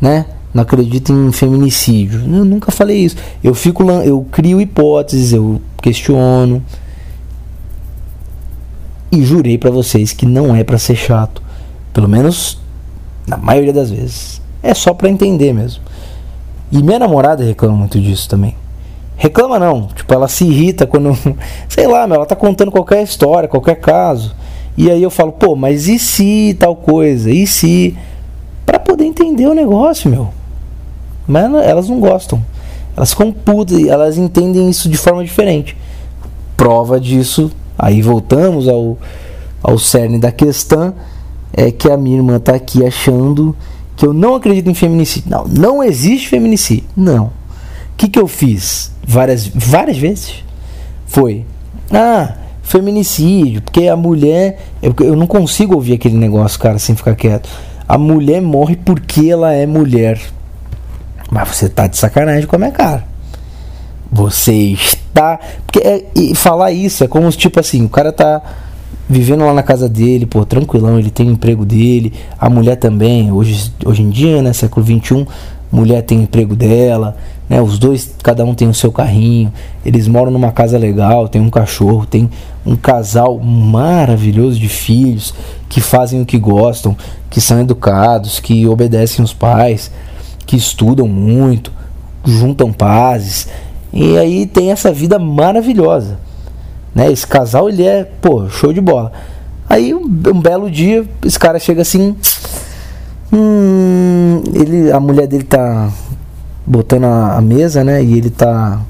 [0.00, 0.26] né?
[0.52, 2.20] não acredito em feminicídio.
[2.20, 3.16] Eu nunca falei isso.
[3.42, 6.62] Eu fico eu crio hipóteses, eu questiono.
[9.12, 11.42] E jurei para vocês que não é para ser chato,
[11.92, 12.60] pelo menos
[13.26, 14.40] na maioria das vezes.
[14.62, 15.82] É só para entender mesmo.
[16.70, 18.54] E minha namorada reclama muito disso também.
[19.20, 21.14] Reclama não, tipo, ela se irrita quando,
[21.68, 24.34] sei lá, ela tá contando qualquer história, qualquer caso.
[24.78, 27.30] E aí eu falo, pô, mas e se tal coisa?
[27.30, 27.94] E se
[28.64, 30.30] para poder entender o negócio, meu.
[31.28, 32.42] Mas elas não gostam.
[32.96, 35.76] Elas ficam putas, elas entendem isso de forma diferente.
[36.56, 38.96] Prova disso, aí voltamos ao,
[39.62, 40.94] ao cerne da questão,
[41.52, 43.54] é que a minha irmã está aqui achando
[43.94, 45.30] que eu não acredito em feminicídio.
[45.30, 46.86] Não, não existe feminicídio.
[46.96, 47.26] Não.
[47.26, 47.32] O
[47.98, 50.44] que, que eu fiz várias, várias vezes?
[51.06, 51.44] Foi,
[51.90, 54.58] ah, feminicídio, porque a mulher.
[54.80, 57.48] Eu, eu não consigo ouvir aquele negócio, cara, sem ficar quieto.
[57.88, 60.20] A mulher morre porque ela é mulher.
[61.30, 63.04] Mas você tá de sacanagem com a minha cara.
[64.12, 65.38] Você está.
[65.66, 68.40] Porque é, e falar isso é como tipo assim, o cara tá
[69.08, 73.32] vivendo lá na casa dele, pô, tranquilão, ele tem o emprego dele, a mulher também,
[73.32, 75.26] hoje, hoje em dia, né, século 21,
[75.70, 77.16] mulher tem o emprego dela,
[77.50, 79.52] né, os dois, cada um tem o seu carrinho,
[79.84, 82.30] eles moram numa casa legal, tem um cachorro, tem
[82.64, 85.34] um casal maravilhoso de filhos
[85.68, 86.96] que fazem o que gostam,
[87.28, 89.90] que são educados, que obedecem os pais
[90.46, 91.72] que estudam muito,
[92.24, 93.48] juntam pazes.
[93.92, 96.18] E aí tem essa vida maravilhosa.
[96.94, 97.10] Né?
[97.10, 99.10] Esse casal ele é, pô, show de bola.
[99.68, 102.14] Aí um, um belo dia, esse cara chega assim,
[103.32, 105.90] hum, ele, a mulher dele tá
[106.70, 108.02] botando a, a, mesa, né?
[108.02, 108.80] E ele tá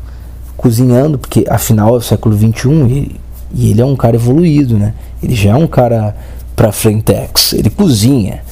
[0.56, 3.20] cozinhando, porque afinal é o século XXI e,
[3.52, 4.94] e ele é um cara evoluído, né?
[5.22, 6.14] Ele já é um cara
[6.54, 8.42] pra frentex, ele cozinha.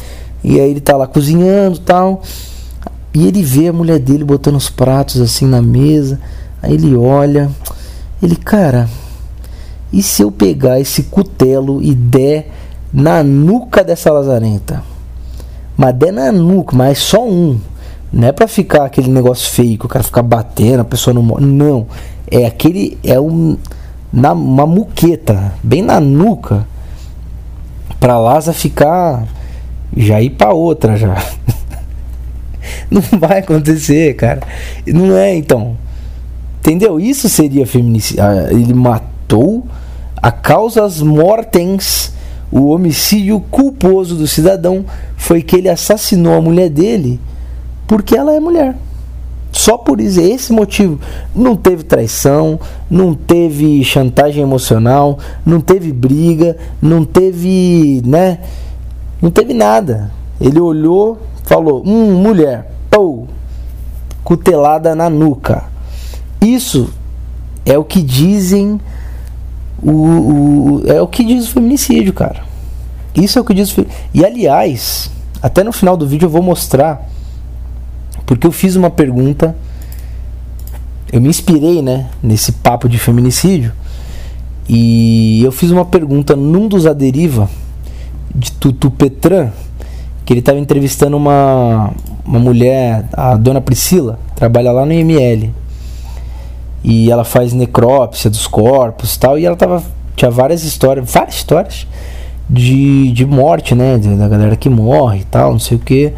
[0.42, 2.22] E aí ele tá lá cozinhando tal.
[3.12, 6.20] E ele vê a mulher dele botando os pratos assim na mesa.
[6.62, 7.50] Aí ele olha.
[8.22, 8.88] Ele, cara,
[9.92, 12.50] e se eu pegar esse cutelo e der
[12.92, 14.82] na nuca dessa lazarenta?
[15.76, 17.58] Mas der na nuca, mas só um.
[18.12, 21.22] Não é pra ficar aquele negócio feio que o cara fica batendo, a pessoa não
[21.22, 21.44] morre.
[21.44, 21.86] Não.
[22.30, 22.98] É aquele.
[23.04, 23.56] É um.
[24.10, 26.66] Na, uma muqueta, bem na nuca.
[28.00, 29.26] Pra Laza ficar.
[29.96, 31.22] Já ir pra outra já.
[32.90, 34.40] não vai acontecer, cara.
[34.86, 35.76] Não é, então.
[36.60, 36.98] Entendeu?
[36.98, 38.22] Isso seria feminicídio.
[38.22, 39.66] Ah, ele matou
[40.16, 42.12] a causas mortens.
[42.50, 44.84] O homicídio culposo do cidadão
[45.18, 47.20] foi que ele assassinou a mulher dele
[47.88, 48.76] porque ela é mulher.
[49.50, 51.00] Só por isso, esse motivo.
[51.34, 58.40] Não teve traição, não teve chantagem emocional, não teve briga, não teve, né?
[59.20, 60.12] Não teve nada.
[60.40, 62.70] Ele olhou, falou: "Hum, mulher".
[62.90, 63.26] Pou.
[64.22, 65.64] Cutelada na nuca.
[66.40, 66.90] Isso
[67.64, 68.78] é o que dizem
[69.82, 72.42] o, o, é o que diz o feminicídio, cara.
[73.14, 73.74] Isso é o que diz
[74.12, 75.10] E aliás,
[75.42, 77.08] até no final do vídeo eu vou mostrar
[78.28, 79.56] porque eu fiz uma pergunta,
[81.10, 83.72] eu me inspirei, né, nesse papo de feminicídio.
[84.68, 87.48] E eu fiz uma pergunta num dos Aderiva
[88.34, 89.48] de Tutu Petran,
[90.26, 91.90] que ele estava entrevistando uma,
[92.22, 95.50] uma mulher, a dona Priscila, trabalha lá no IML.
[96.84, 99.38] E ela faz necrópsia dos corpos tal.
[99.38, 99.82] E ela tava.
[100.14, 101.86] Tinha várias histórias, várias histórias
[102.48, 103.96] de, de morte, né?
[103.96, 106.12] Da galera que morre e tal, não sei o que.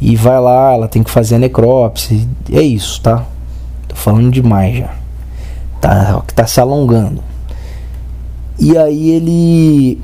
[0.00, 2.18] E vai lá, ela tem que fazer a necrópsia.
[2.52, 3.24] É isso, tá?
[3.88, 4.90] Tô falando demais já.
[5.80, 7.22] Tá, tá se alongando.
[8.58, 10.00] E aí ele.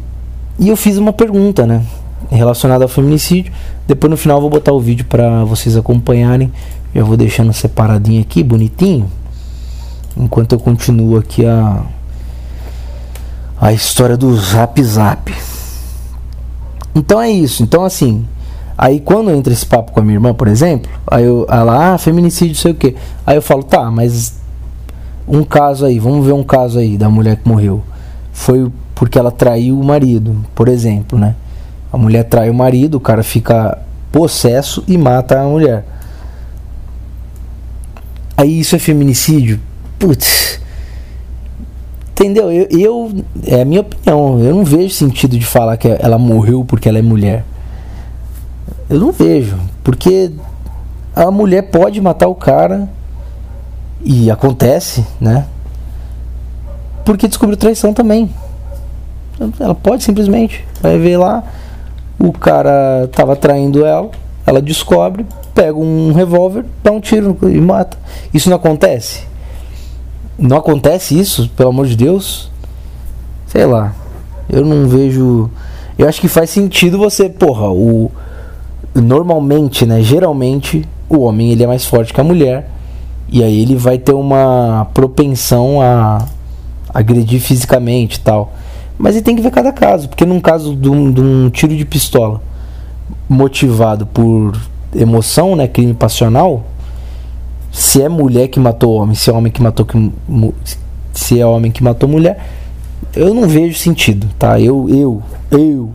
[0.59, 1.85] E eu fiz uma pergunta, né?
[2.31, 3.53] Relacionada ao feminicídio.
[3.87, 6.53] Depois no final eu vou botar o vídeo para vocês acompanharem.
[6.95, 9.11] Já vou deixando separadinho aqui, bonitinho.
[10.17, 11.83] Enquanto eu continuo aqui a.
[13.61, 15.33] A história do Zap Zap.
[16.95, 17.63] Então é isso.
[17.63, 18.25] Então assim.
[18.83, 21.99] Aí quando entra esse papo com a minha irmã, por exemplo, aí eu, ela, ah,
[21.99, 22.97] feminicídio, sei o que.
[23.25, 24.41] Aí eu falo, tá, mas
[25.29, 27.81] um caso aí, vamos ver um caso aí da mulher que morreu.
[28.33, 31.37] Foi porque ela traiu o marido, por exemplo, né?
[31.93, 33.79] A mulher trai o marido, o cara fica
[34.11, 35.85] possesso e mata a mulher.
[38.37, 39.61] Aí isso é feminicídio?
[39.97, 40.61] Putz.
[42.11, 42.51] Entendeu?
[42.51, 44.41] Eu, eu, é a minha opinião.
[44.41, 47.45] Eu não vejo sentido de falar que ela morreu porque ela é mulher.
[48.93, 49.57] Eu não vejo.
[49.83, 50.31] Porque
[51.17, 52.87] a mulher pode matar o cara.
[54.05, 55.47] E acontece, né?
[57.03, 58.29] Porque descobriu traição também.
[59.59, 60.63] Ela pode simplesmente.
[60.83, 61.43] Vai ver lá.
[62.19, 64.11] O cara tava traindo ela.
[64.45, 65.25] Ela descobre.
[65.55, 66.67] Pega um revólver.
[66.85, 67.97] Dá um tiro e mata.
[68.35, 69.25] Isso não acontece?
[70.39, 72.51] Não acontece isso, pelo amor de Deus?
[73.47, 73.95] Sei lá.
[74.51, 75.51] Eu não vejo.
[75.99, 78.11] Eu acho que faz sentido você, porra, o
[78.95, 82.69] normalmente, né, geralmente, o homem ele é mais forte que a mulher
[83.29, 86.27] e aí ele vai ter uma propensão a
[86.93, 88.53] agredir fisicamente e tal.
[88.99, 91.75] Mas ele tem que ver cada caso, porque num caso de um, de um tiro
[91.75, 92.41] de pistola
[93.29, 94.57] motivado por
[94.95, 96.65] emoção, né, crime passional,
[97.71, 100.13] se é mulher que matou homem, se é homem que matou que,
[101.15, 102.39] se é homem que matou mulher,
[103.17, 104.61] eu não vejo sentido, tá?
[104.61, 105.91] Eu eu eu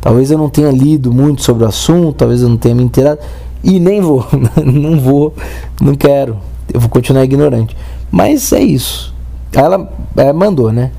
[0.00, 3.20] Talvez eu não tenha lido muito sobre o assunto, talvez eu não tenha me inteirado.
[3.62, 4.26] E nem vou,
[4.64, 5.34] não vou,
[5.80, 6.38] não quero.
[6.72, 7.76] Eu vou continuar ignorante.
[8.10, 9.14] Mas é isso.
[9.52, 9.90] Ela
[10.34, 10.90] mandou, né?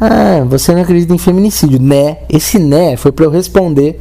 [0.00, 2.18] Ah, você não acredita em feminicídio, né?
[2.28, 4.00] Esse né foi para eu responder.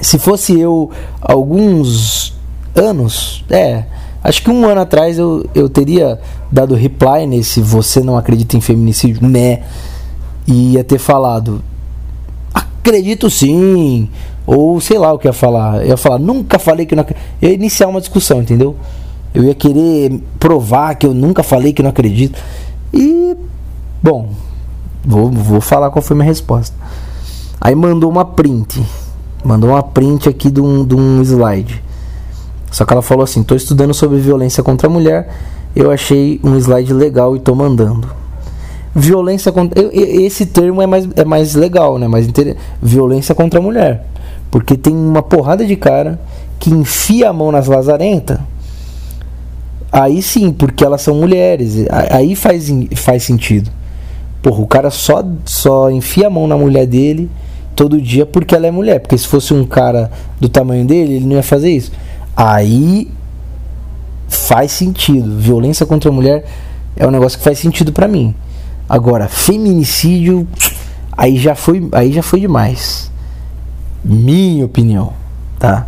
[0.00, 2.34] Se fosse eu alguns
[2.74, 3.84] anos, é,
[4.22, 8.60] acho que um ano atrás eu, eu teria dado reply nesse você não acredita em
[8.60, 9.62] feminicídio, né?
[10.46, 11.62] E ia ter falado,
[12.80, 14.08] acredito sim.
[14.46, 15.82] Ou sei lá o que ia falar.
[15.82, 17.24] Eu ia falar, nunca falei que não acredito.
[17.40, 18.76] Eu ia iniciar uma discussão, entendeu?
[19.32, 22.40] Eu ia querer provar que eu nunca falei que não acredito.
[22.92, 23.36] E,
[24.02, 24.30] bom,
[25.04, 26.76] vou, vou falar qual foi minha resposta.
[27.60, 28.82] Aí mandou uma print.
[29.44, 31.82] Mandou uma print aqui de um, de um slide.
[32.70, 35.32] Só que ela falou assim: estou estudando sobre violência contra a mulher.
[35.74, 38.19] Eu achei um slide legal e tô mandando
[38.94, 39.80] violência contra.
[39.92, 42.08] Esse termo é mais, é mais legal, né?
[42.08, 42.56] Mais inter...
[42.82, 44.06] Violência contra a mulher.
[44.50, 46.20] Porque tem uma porrada de cara
[46.58, 48.38] que enfia a mão nas lazarentas.
[49.92, 51.86] Aí sim, porque elas são mulheres.
[52.10, 53.70] Aí faz, faz sentido.
[54.42, 57.30] Porra, o cara só, só enfia a mão na mulher dele
[57.74, 59.00] todo dia porque ela é mulher.
[59.00, 61.92] Porque se fosse um cara do tamanho dele, ele não ia fazer isso.
[62.36, 63.10] Aí
[64.28, 65.38] faz sentido.
[65.38, 66.44] Violência contra a mulher
[66.96, 68.34] é um negócio que faz sentido para mim.
[68.90, 70.48] Agora, feminicídio,
[71.16, 73.08] aí já foi, aí já foi demais.
[74.04, 75.12] Minha opinião,
[75.60, 75.86] tá?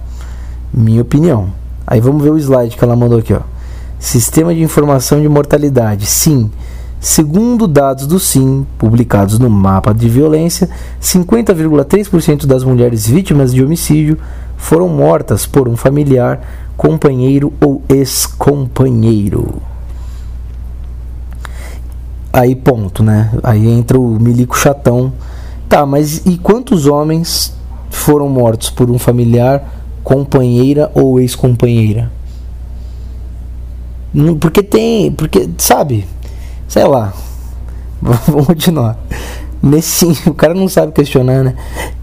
[0.73, 1.49] Minha opinião.
[1.85, 3.41] Aí vamos ver o slide que ela mandou aqui, ó.
[3.99, 6.07] Sistema de informação de mortalidade.
[6.07, 6.49] Sim.
[7.01, 10.71] Segundo dados do SIM, publicados no mapa de violência,
[11.03, 14.17] 50,3% das mulheres vítimas de homicídio
[14.57, 16.41] foram mortas por um familiar,
[16.77, 19.72] companheiro ou ex-companheiro.
[22.33, 23.31] Aí ponto, né?
[23.43, 25.13] Aí entra o milico chatão.
[25.69, 27.55] Tá, mas e quantos homens
[27.91, 29.63] foram mortos por um familiar,
[30.03, 32.11] companheira ou ex-companheira?
[34.41, 35.13] Porque tem.
[35.13, 36.07] Porque, sabe?
[36.69, 37.13] Sei lá.
[38.01, 38.99] Vamos continuar.
[39.63, 41.55] Nesse sim, o cara não sabe questionar, né?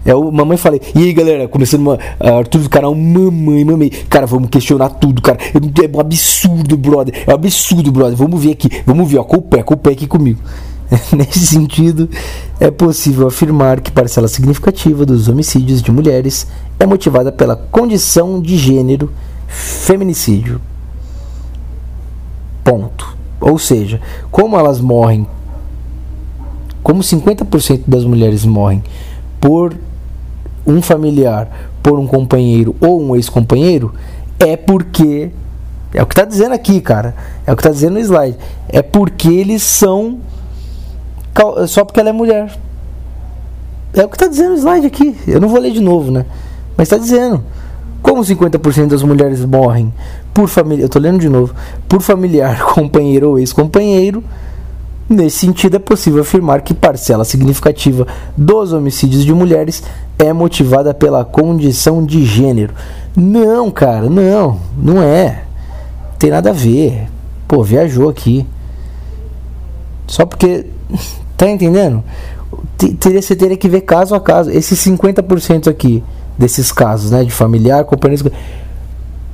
[0.04, 0.80] É o mamãe falei.
[0.94, 3.90] E aí, galera, começando uma, Arthur do canal Mamãe, mamãe.
[4.08, 5.38] Cara, vamos questionar tudo, cara.
[5.52, 7.14] É um absurdo, brother.
[7.26, 8.16] É um absurdo, brother.
[8.16, 8.68] Vamos ver aqui.
[8.86, 9.24] Vamos ver, ó.
[9.24, 10.40] Com o pé, com o pé aqui comigo.
[11.12, 12.08] Nesse sentido,
[12.58, 16.46] é possível afirmar que parcela significativa dos homicídios de mulheres
[16.78, 19.12] é motivada pela condição de gênero
[19.46, 20.60] feminicídio.
[22.64, 23.16] Ponto.
[23.40, 25.26] Ou seja, como elas morrem,
[26.82, 28.82] como 50% das mulheres morrem
[29.40, 29.74] por
[30.66, 33.94] um familiar, por um companheiro ou um ex-companheiro,
[34.38, 35.30] é porque.
[35.92, 37.14] É o que está dizendo aqui, cara.
[37.44, 38.36] É o que está dizendo no slide.
[38.68, 40.20] É porque eles são.
[41.66, 42.56] Só porque ela é mulher.
[43.92, 45.16] É o que está dizendo no slide aqui.
[45.26, 46.24] Eu não vou ler de novo, né?
[46.76, 47.42] Mas está dizendo.
[48.02, 49.92] Como 50% das mulheres morrem
[50.32, 51.54] por família, eu tô lendo de novo,
[51.86, 54.24] por familiar, companheiro ou ex-companheiro,
[55.10, 59.82] nesse sentido é possível afirmar que parcela significativa dos homicídios de mulheres
[60.16, 62.72] é motivada pela condição de gênero.
[63.16, 65.42] Não, cara, não, não é.
[66.16, 67.08] Tem nada a ver.
[67.48, 68.46] Pô, viajou aqui.
[70.06, 70.66] Só porque
[71.36, 72.04] tá entendendo?
[72.98, 74.50] Teria você teria que ver caso a caso.
[74.50, 76.04] Esses 50% aqui
[76.38, 78.30] desses casos, né, de familiar, companheiros.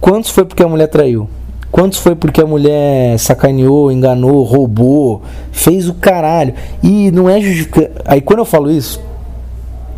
[0.01, 1.29] Quantos foi porque a mulher traiu?
[1.71, 6.55] Quantos foi porque a mulher sacaneou, enganou, roubou, fez o caralho?
[6.83, 7.91] E não é justificar.
[8.05, 9.01] Aí quando eu falo isso,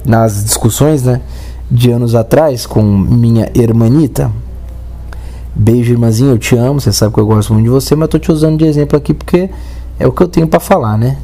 [0.04, 1.20] nas discussões, né,
[1.70, 4.30] de anos atrás com minha irmanita,
[5.54, 8.18] beijo irmãzinha, eu te amo, você sabe que eu gosto muito de você, mas tô
[8.18, 9.50] te usando de exemplo aqui porque
[9.98, 11.18] é o que eu tenho para falar, né?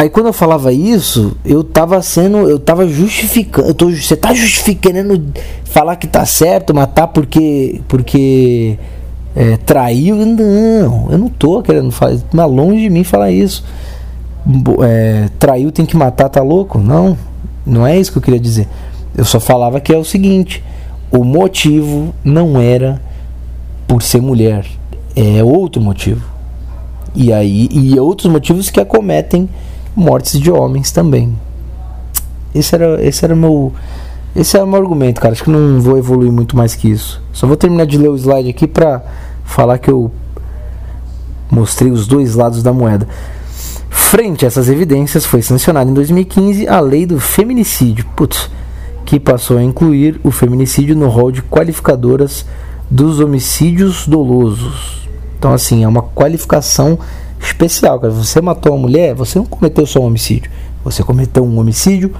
[0.00, 4.32] Aí quando eu falava isso, eu tava sendo, eu tava justificando, eu tô, você tá
[4.32, 5.22] justificando
[5.62, 8.78] falar que tá certo, matar porque porque
[9.36, 10.16] é, traiu?
[10.16, 13.62] Não, eu não tô querendo falar, mas longe de mim falar isso.
[14.82, 16.78] É, traiu tem que matar, tá louco?
[16.78, 17.14] Não,
[17.66, 18.66] não é isso que eu queria dizer.
[19.14, 20.64] Eu só falava que é o seguinte:
[21.12, 23.02] o motivo não era
[23.86, 24.64] por ser mulher,
[25.14, 26.24] é outro motivo.
[27.14, 29.46] E aí e outros motivos que acometem
[29.94, 31.36] mortes de homens também.
[32.54, 33.72] Esse era, esse era meu
[34.34, 35.32] esse era o meu argumento, cara.
[35.32, 37.20] Acho que não vou evoluir muito mais que isso.
[37.32, 39.02] Só vou terminar de ler o slide aqui pra
[39.44, 40.10] falar que eu
[41.50, 43.08] mostrei os dois lados da moeda.
[43.88, 48.48] Frente a essas evidências, foi sancionada em 2015 a lei do feminicídio, putz,
[49.04, 52.46] que passou a incluir o feminicídio no rol de qualificadoras
[52.88, 55.08] dos homicídios dolosos.
[55.38, 56.98] Então, assim, é uma qualificação
[57.40, 57.98] especial.
[57.98, 58.12] Cara.
[58.12, 60.50] Você matou uma mulher, você não cometeu só um homicídio.
[60.84, 62.14] Você cometeu um homicídio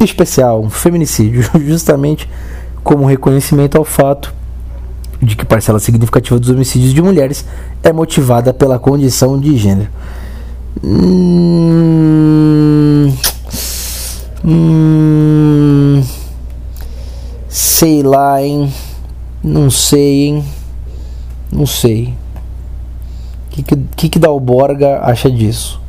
[0.00, 2.28] especial, um feminicídio, justamente
[2.82, 4.34] como reconhecimento ao fato
[5.20, 7.44] de que parcela significativa dos homicídios de mulheres
[7.82, 9.90] é motivada pela condição de gênero.
[10.82, 11.92] Hum,
[14.44, 16.02] hum,
[17.48, 18.72] sei lá, hein?
[19.42, 20.44] Não sei, hein?
[21.50, 22.14] Não sei.
[23.60, 25.80] O que, que, que Dalborga acha disso?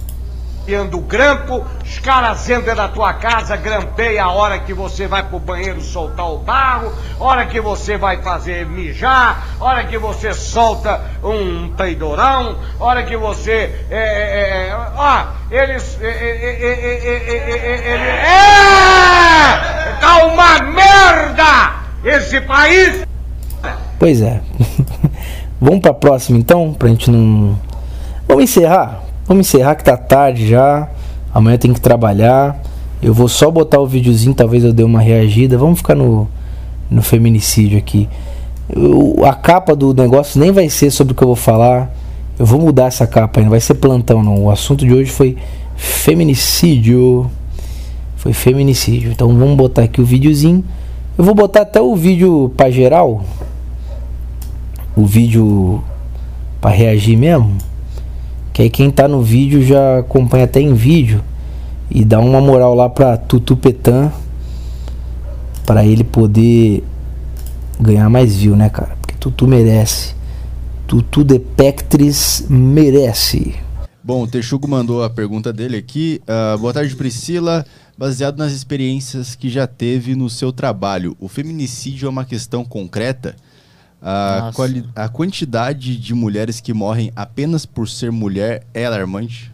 [0.93, 5.39] o grampo, os caras entram na tua casa, grampeia a hora que você vai pro
[5.39, 11.69] banheiro soltar o barro, hora que você vai fazer mijar, hora que você solta um
[11.69, 13.73] peidorão, hora que você.
[13.89, 15.97] É, é, é, ó, eles.
[16.01, 16.09] É,
[18.27, 21.79] é, tá uma merda!
[22.03, 23.07] Esse país!
[23.97, 24.41] Pois é.
[25.61, 27.55] Vamos para a próxima então, pra gente não.
[28.27, 29.01] Vamos encerrar?
[29.27, 30.87] Vamos encerrar que tá tarde já.
[31.33, 32.61] Amanhã tem que trabalhar.
[33.01, 35.57] Eu vou só botar o videozinho, talvez eu dê uma reagida.
[35.57, 36.27] Vamos ficar no,
[36.89, 38.07] no feminicídio aqui.
[38.69, 41.91] Eu- a capa do negócio nem vai ser sobre o que eu vou falar.
[42.37, 44.45] Eu vou mudar essa capa aí, não vai ser plantão não.
[44.45, 45.35] O assunto de hoje foi
[45.75, 47.29] feminicídio.
[48.15, 49.11] Foi feminicídio.
[49.11, 50.63] Então vamos botar aqui o videozinho.
[51.17, 53.23] Eu vou botar até o vídeo pra geral.
[54.99, 55.81] O vídeo
[56.59, 57.57] pra reagir mesmo.
[58.51, 61.23] Que aí quem tá no vídeo já acompanha até em vídeo.
[61.89, 64.11] E dá uma moral lá pra Tutu Petan.
[65.65, 66.83] Pra ele poder
[67.79, 68.97] ganhar mais view, né, cara?
[68.99, 70.13] Porque Tutu merece.
[70.85, 73.55] Tutu de Pectris merece.
[74.03, 76.19] Bom, o Texugo mandou a pergunta dele aqui.
[76.27, 77.65] Ah, boa tarde, Priscila.
[77.97, 83.37] Baseado nas experiências que já teve no seu trabalho, o feminicídio é uma questão concreta?
[84.01, 84.51] A,
[84.95, 89.51] a quantidade de mulheres que morrem apenas por ser mulher é alarmante?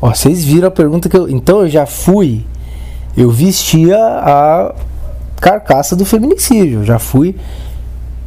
[0.00, 1.28] Ó, vocês viram a pergunta que eu.
[1.28, 2.44] Então eu já fui.
[3.16, 4.74] Eu vestia a
[5.40, 6.80] carcaça do feminicídio.
[6.80, 7.36] Eu já fui.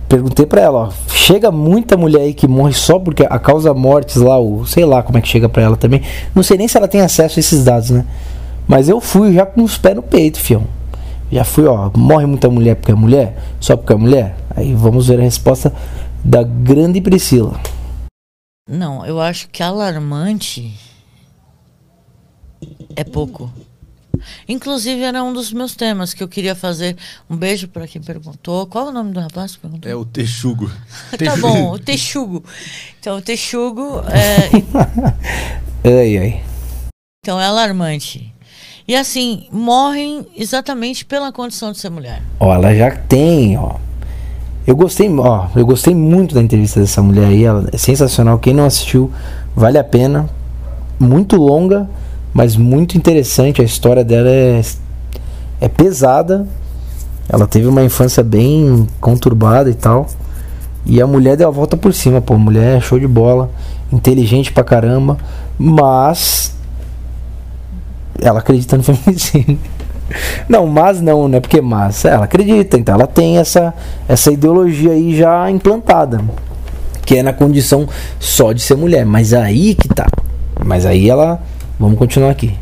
[0.09, 0.91] Perguntei pra ela, ó.
[1.09, 4.65] Chega muita mulher aí que morre só porque a causa mortes lá, o.
[4.65, 6.01] Sei lá como é que chega pra ela também.
[6.33, 8.05] Não sei nem se ela tem acesso a esses dados, né?
[8.67, 10.63] Mas eu fui já com os pés no peito, fião.
[11.31, 11.91] Já fui, ó.
[11.95, 13.37] Morre muita mulher porque é mulher?
[13.59, 14.37] Só porque é mulher?
[14.55, 15.73] Aí vamos ver a resposta
[16.23, 17.59] da grande Priscila.
[18.69, 20.73] Não, eu acho que alarmante
[22.95, 23.51] é pouco.
[24.47, 26.97] Inclusive, era um dos meus temas que eu queria fazer.
[27.29, 28.65] Um beijo para quem perguntou.
[28.65, 29.89] Qual é o nome do rapaz que perguntou?
[29.89, 30.69] É o Texugo.
[31.23, 32.43] Tá bom, o Texugo.
[32.99, 34.49] Então, o Texugo é,
[35.87, 36.43] Ai, ai.
[37.23, 38.33] então, é alarmante.
[38.87, 42.21] E assim, morrem exatamente pela condição de ser mulher.
[42.39, 43.75] Ó, ela já tem, ó.
[44.65, 48.39] Eu gostei, ó, eu gostei muito da entrevista dessa mulher aí, ela é sensacional.
[48.39, 49.11] Quem não assistiu,
[49.53, 50.29] vale a pena.
[50.97, 51.89] Muito longa,
[52.33, 53.61] mas muito interessante.
[53.61, 54.61] A história dela é,
[55.59, 56.47] é pesada.
[57.27, 60.07] Ela teve uma infância bem conturbada e tal.
[60.85, 62.37] E a mulher deu a volta por cima, pô.
[62.37, 63.51] Mulher é show de bola,
[63.91, 65.17] inteligente pra caramba,
[65.59, 66.56] mas
[68.21, 69.59] ela acredita no feminicídio.
[70.47, 71.39] Não, mas não, né?
[71.39, 73.73] Porque mas ela acredita, então ela tem essa
[74.07, 76.23] essa ideologia aí já implantada,
[77.05, 77.87] que é na condição
[78.19, 79.05] só de ser mulher.
[79.05, 80.07] Mas aí que tá.
[80.65, 81.41] Mas aí ela,
[81.79, 82.57] vamos continuar aqui.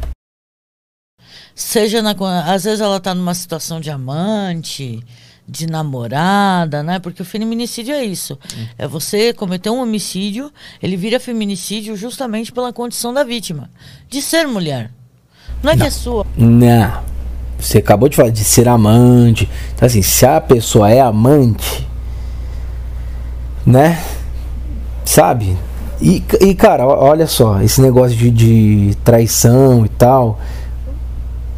[1.53, 2.15] Seja na.
[2.45, 5.01] Às vezes ela tá numa situação de amante,
[5.47, 6.99] de namorada, né?
[6.99, 8.37] Porque o feminicídio é isso.
[8.77, 10.51] É você cometer um homicídio,
[10.81, 13.69] ele vira feminicídio justamente pela condição da vítima.
[14.09, 14.91] De ser mulher.
[15.63, 16.25] Não é que é sua.
[16.37, 17.05] Não.
[17.59, 19.49] Você acabou de falar de ser amante.
[19.73, 21.87] Então assim, se a pessoa é amante,
[23.65, 24.01] né?
[25.03, 25.57] Sabe?
[26.01, 30.39] E, e cara, olha só, esse negócio de, de traição e tal,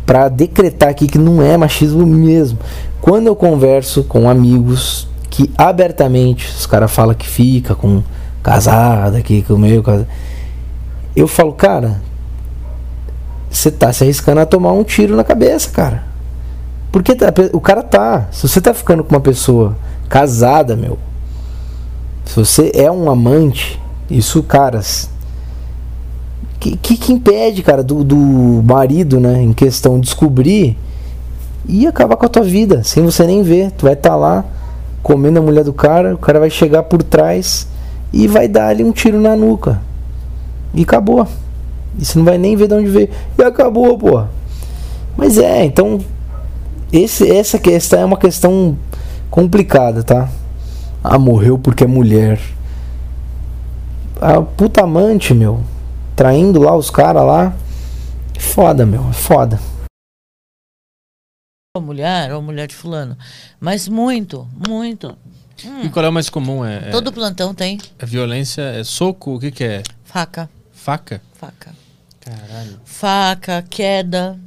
[0.06, 2.60] pra decretar aqui que não é machismo mesmo.
[3.02, 8.02] Quando eu converso com amigos que abertamente os caras falam que fica com
[8.42, 10.08] casada, que com meio casa,
[11.16, 12.02] eu falo, cara,
[13.50, 16.04] você tá se arriscando a tomar um tiro na cabeça, cara.
[16.92, 18.28] Porque tá- o cara tá.
[18.32, 19.76] Se você tá ficando com uma pessoa
[20.10, 20.98] casada, meu.
[22.26, 23.80] Se você é um amante,
[24.10, 25.10] isso, caras.
[26.60, 28.18] Que, que, que impede, cara, do, do
[28.64, 30.76] marido, né, em questão, descobrir
[31.68, 33.72] e acabar com a tua vida, sem você nem ver.
[33.72, 34.44] Tu vai estar lá
[35.04, 37.68] comendo a mulher do cara, o cara vai chegar por trás
[38.12, 39.80] e vai dar ali um tiro na nuca.
[40.74, 41.28] E acabou.
[41.98, 43.10] E você não vai nem ver de onde veio.
[43.38, 44.26] E acabou, pô.
[45.16, 46.00] Mas é, então.
[46.92, 48.78] Esse, essa questão é uma questão
[49.30, 50.30] complicada, tá?
[51.04, 52.40] Ah, morreu porque é mulher.
[54.22, 55.62] A puta amante, meu.
[56.16, 57.54] Traindo lá os caras lá.
[58.40, 59.10] Foda, meu.
[59.10, 59.60] É foda.
[61.76, 63.18] Ou mulher, ou mulher de fulano.
[63.60, 65.16] Mas muito, muito.
[65.84, 66.64] E qual é o mais comum?
[66.64, 68.62] É, é- Todo plantão tem é violência?
[68.62, 69.36] É soco?
[69.36, 69.84] O que, que é?
[70.04, 70.50] faca.
[70.74, 71.22] Faca?
[71.34, 71.72] Faca.
[72.28, 72.82] Caralho.
[72.84, 74.38] Faca, queda,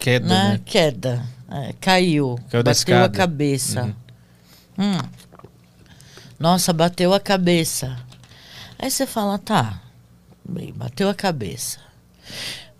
[0.00, 0.48] Queda, né?
[0.50, 0.60] né?
[0.64, 1.24] Queda.
[1.48, 2.38] É, caiu.
[2.50, 3.96] Caiu bateu a cabeça.
[4.76, 4.98] Hum.
[6.38, 7.96] Nossa, bateu a cabeça.
[8.78, 9.80] Aí você fala, tá,
[10.44, 11.78] bem, bateu a cabeça.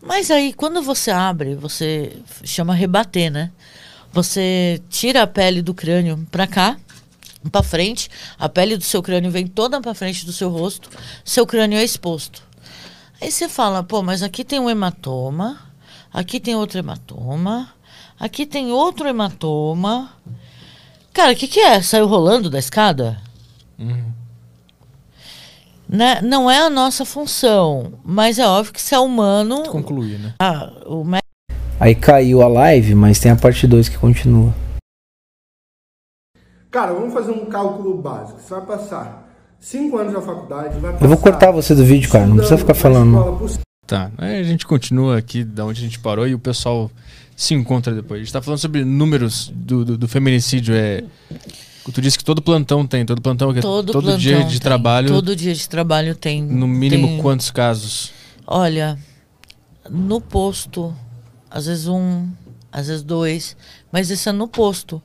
[0.02, 3.50] Mas aí, quando você abre, você chama rebater, né?
[4.12, 6.76] Você tira a pele do crânio pra cá,
[7.50, 10.90] pra frente, a pele do seu crânio vem toda pra frente do seu rosto,
[11.24, 12.45] seu crânio é exposto.
[13.20, 15.58] Aí você fala, pô, mas aqui tem um hematoma,
[16.12, 17.72] aqui tem outro hematoma,
[18.20, 20.12] aqui tem outro hematoma.
[21.14, 21.80] Cara, o que, que é?
[21.80, 23.18] Saiu rolando da escada?
[25.88, 26.20] Né?
[26.20, 29.62] Não é a nossa função, mas é óbvio que se é humano.
[29.64, 30.34] Concluir, né?
[30.38, 31.04] Ah, o
[31.80, 34.54] Aí caiu a live, mas tem a parte 2 que continua.
[36.70, 38.40] Cara, vamos fazer um cálculo básico.
[38.40, 39.25] Você vai passar
[39.66, 41.04] 5 anos na faculdade, vai passar...
[41.04, 42.24] Eu vou cortar você do vídeo, cara.
[42.24, 43.50] Não precisa ficar falando.
[43.84, 46.88] Tá, aí a gente continua aqui da onde a gente parou e o pessoal
[47.34, 48.20] se encontra depois.
[48.20, 50.72] A gente tá falando sobre números do, do, do feminicídio.
[50.72, 51.02] É,
[51.92, 54.50] tu disse que todo plantão tem, todo plantão que é Todo, todo plantão dia de
[54.52, 54.60] tem.
[54.60, 56.44] trabalho, Todo dia de trabalho tem.
[56.44, 58.12] no mínimo tem- quantos casos?
[58.46, 58.96] Olha,
[59.90, 60.94] no posto,
[61.50, 62.28] às vezes um,
[62.70, 63.56] às vezes dois,
[63.90, 65.02] mas isso é no posto.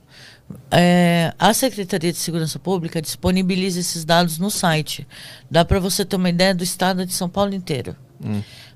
[0.70, 5.06] É, a Secretaria de Segurança Pública disponibiliza esses dados no site.
[5.50, 7.96] Dá para você ter uma ideia do estado de São Paulo inteiro.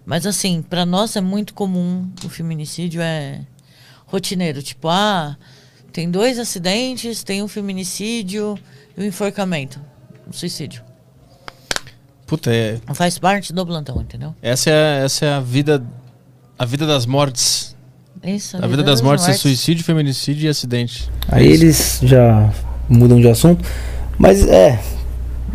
[0.05, 3.41] Mas assim, para nós é muito comum o feminicídio é
[4.07, 5.37] rotineiro, tipo, ah,
[5.93, 8.59] tem dois acidentes, tem um feminicídio
[8.97, 9.81] e um enforcamento,
[10.27, 10.83] um suicídio.
[12.27, 14.35] Puta, é, Faz parte do plantão, entendeu?
[14.43, 15.85] essa, é, essa é a vida
[16.59, 17.76] a vida das mortes.
[18.27, 21.09] Isso, A vida das mortes é suicídio, feminicídio e acidente.
[21.29, 22.51] Aí eles já
[22.89, 23.65] mudam de assunto.
[24.19, 24.81] Mas é,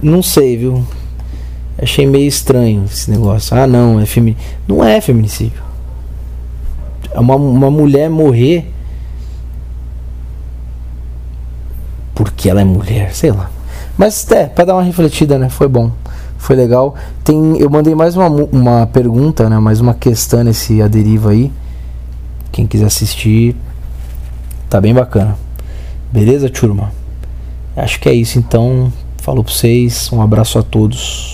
[0.02, 0.86] não sei, viu?
[1.78, 3.58] Achei meio estranho esse negócio.
[3.58, 4.38] Ah, não, é femi...
[4.68, 5.62] Não é feminicídio.
[7.12, 8.72] É uma, uma mulher morrer
[12.16, 13.50] porque ela é mulher, sei lá.
[13.98, 15.50] Mas é, pra dar uma refletida, né?
[15.50, 15.92] Foi bom.
[16.38, 16.96] Foi legal.
[17.24, 19.60] Tem, eu mandei mais uma, uma pergunta, né?
[19.60, 21.52] Mais uma questão nesse A Deriva aí.
[22.52, 23.56] Quem quiser assistir,
[24.70, 25.38] tá bem bacana.
[26.12, 26.92] Beleza, turma?
[27.76, 28.92] Acho que é isso então.
[29.18, 30.12] Falou pra vocês.
[30.12, 31.30] Um abraço a todos.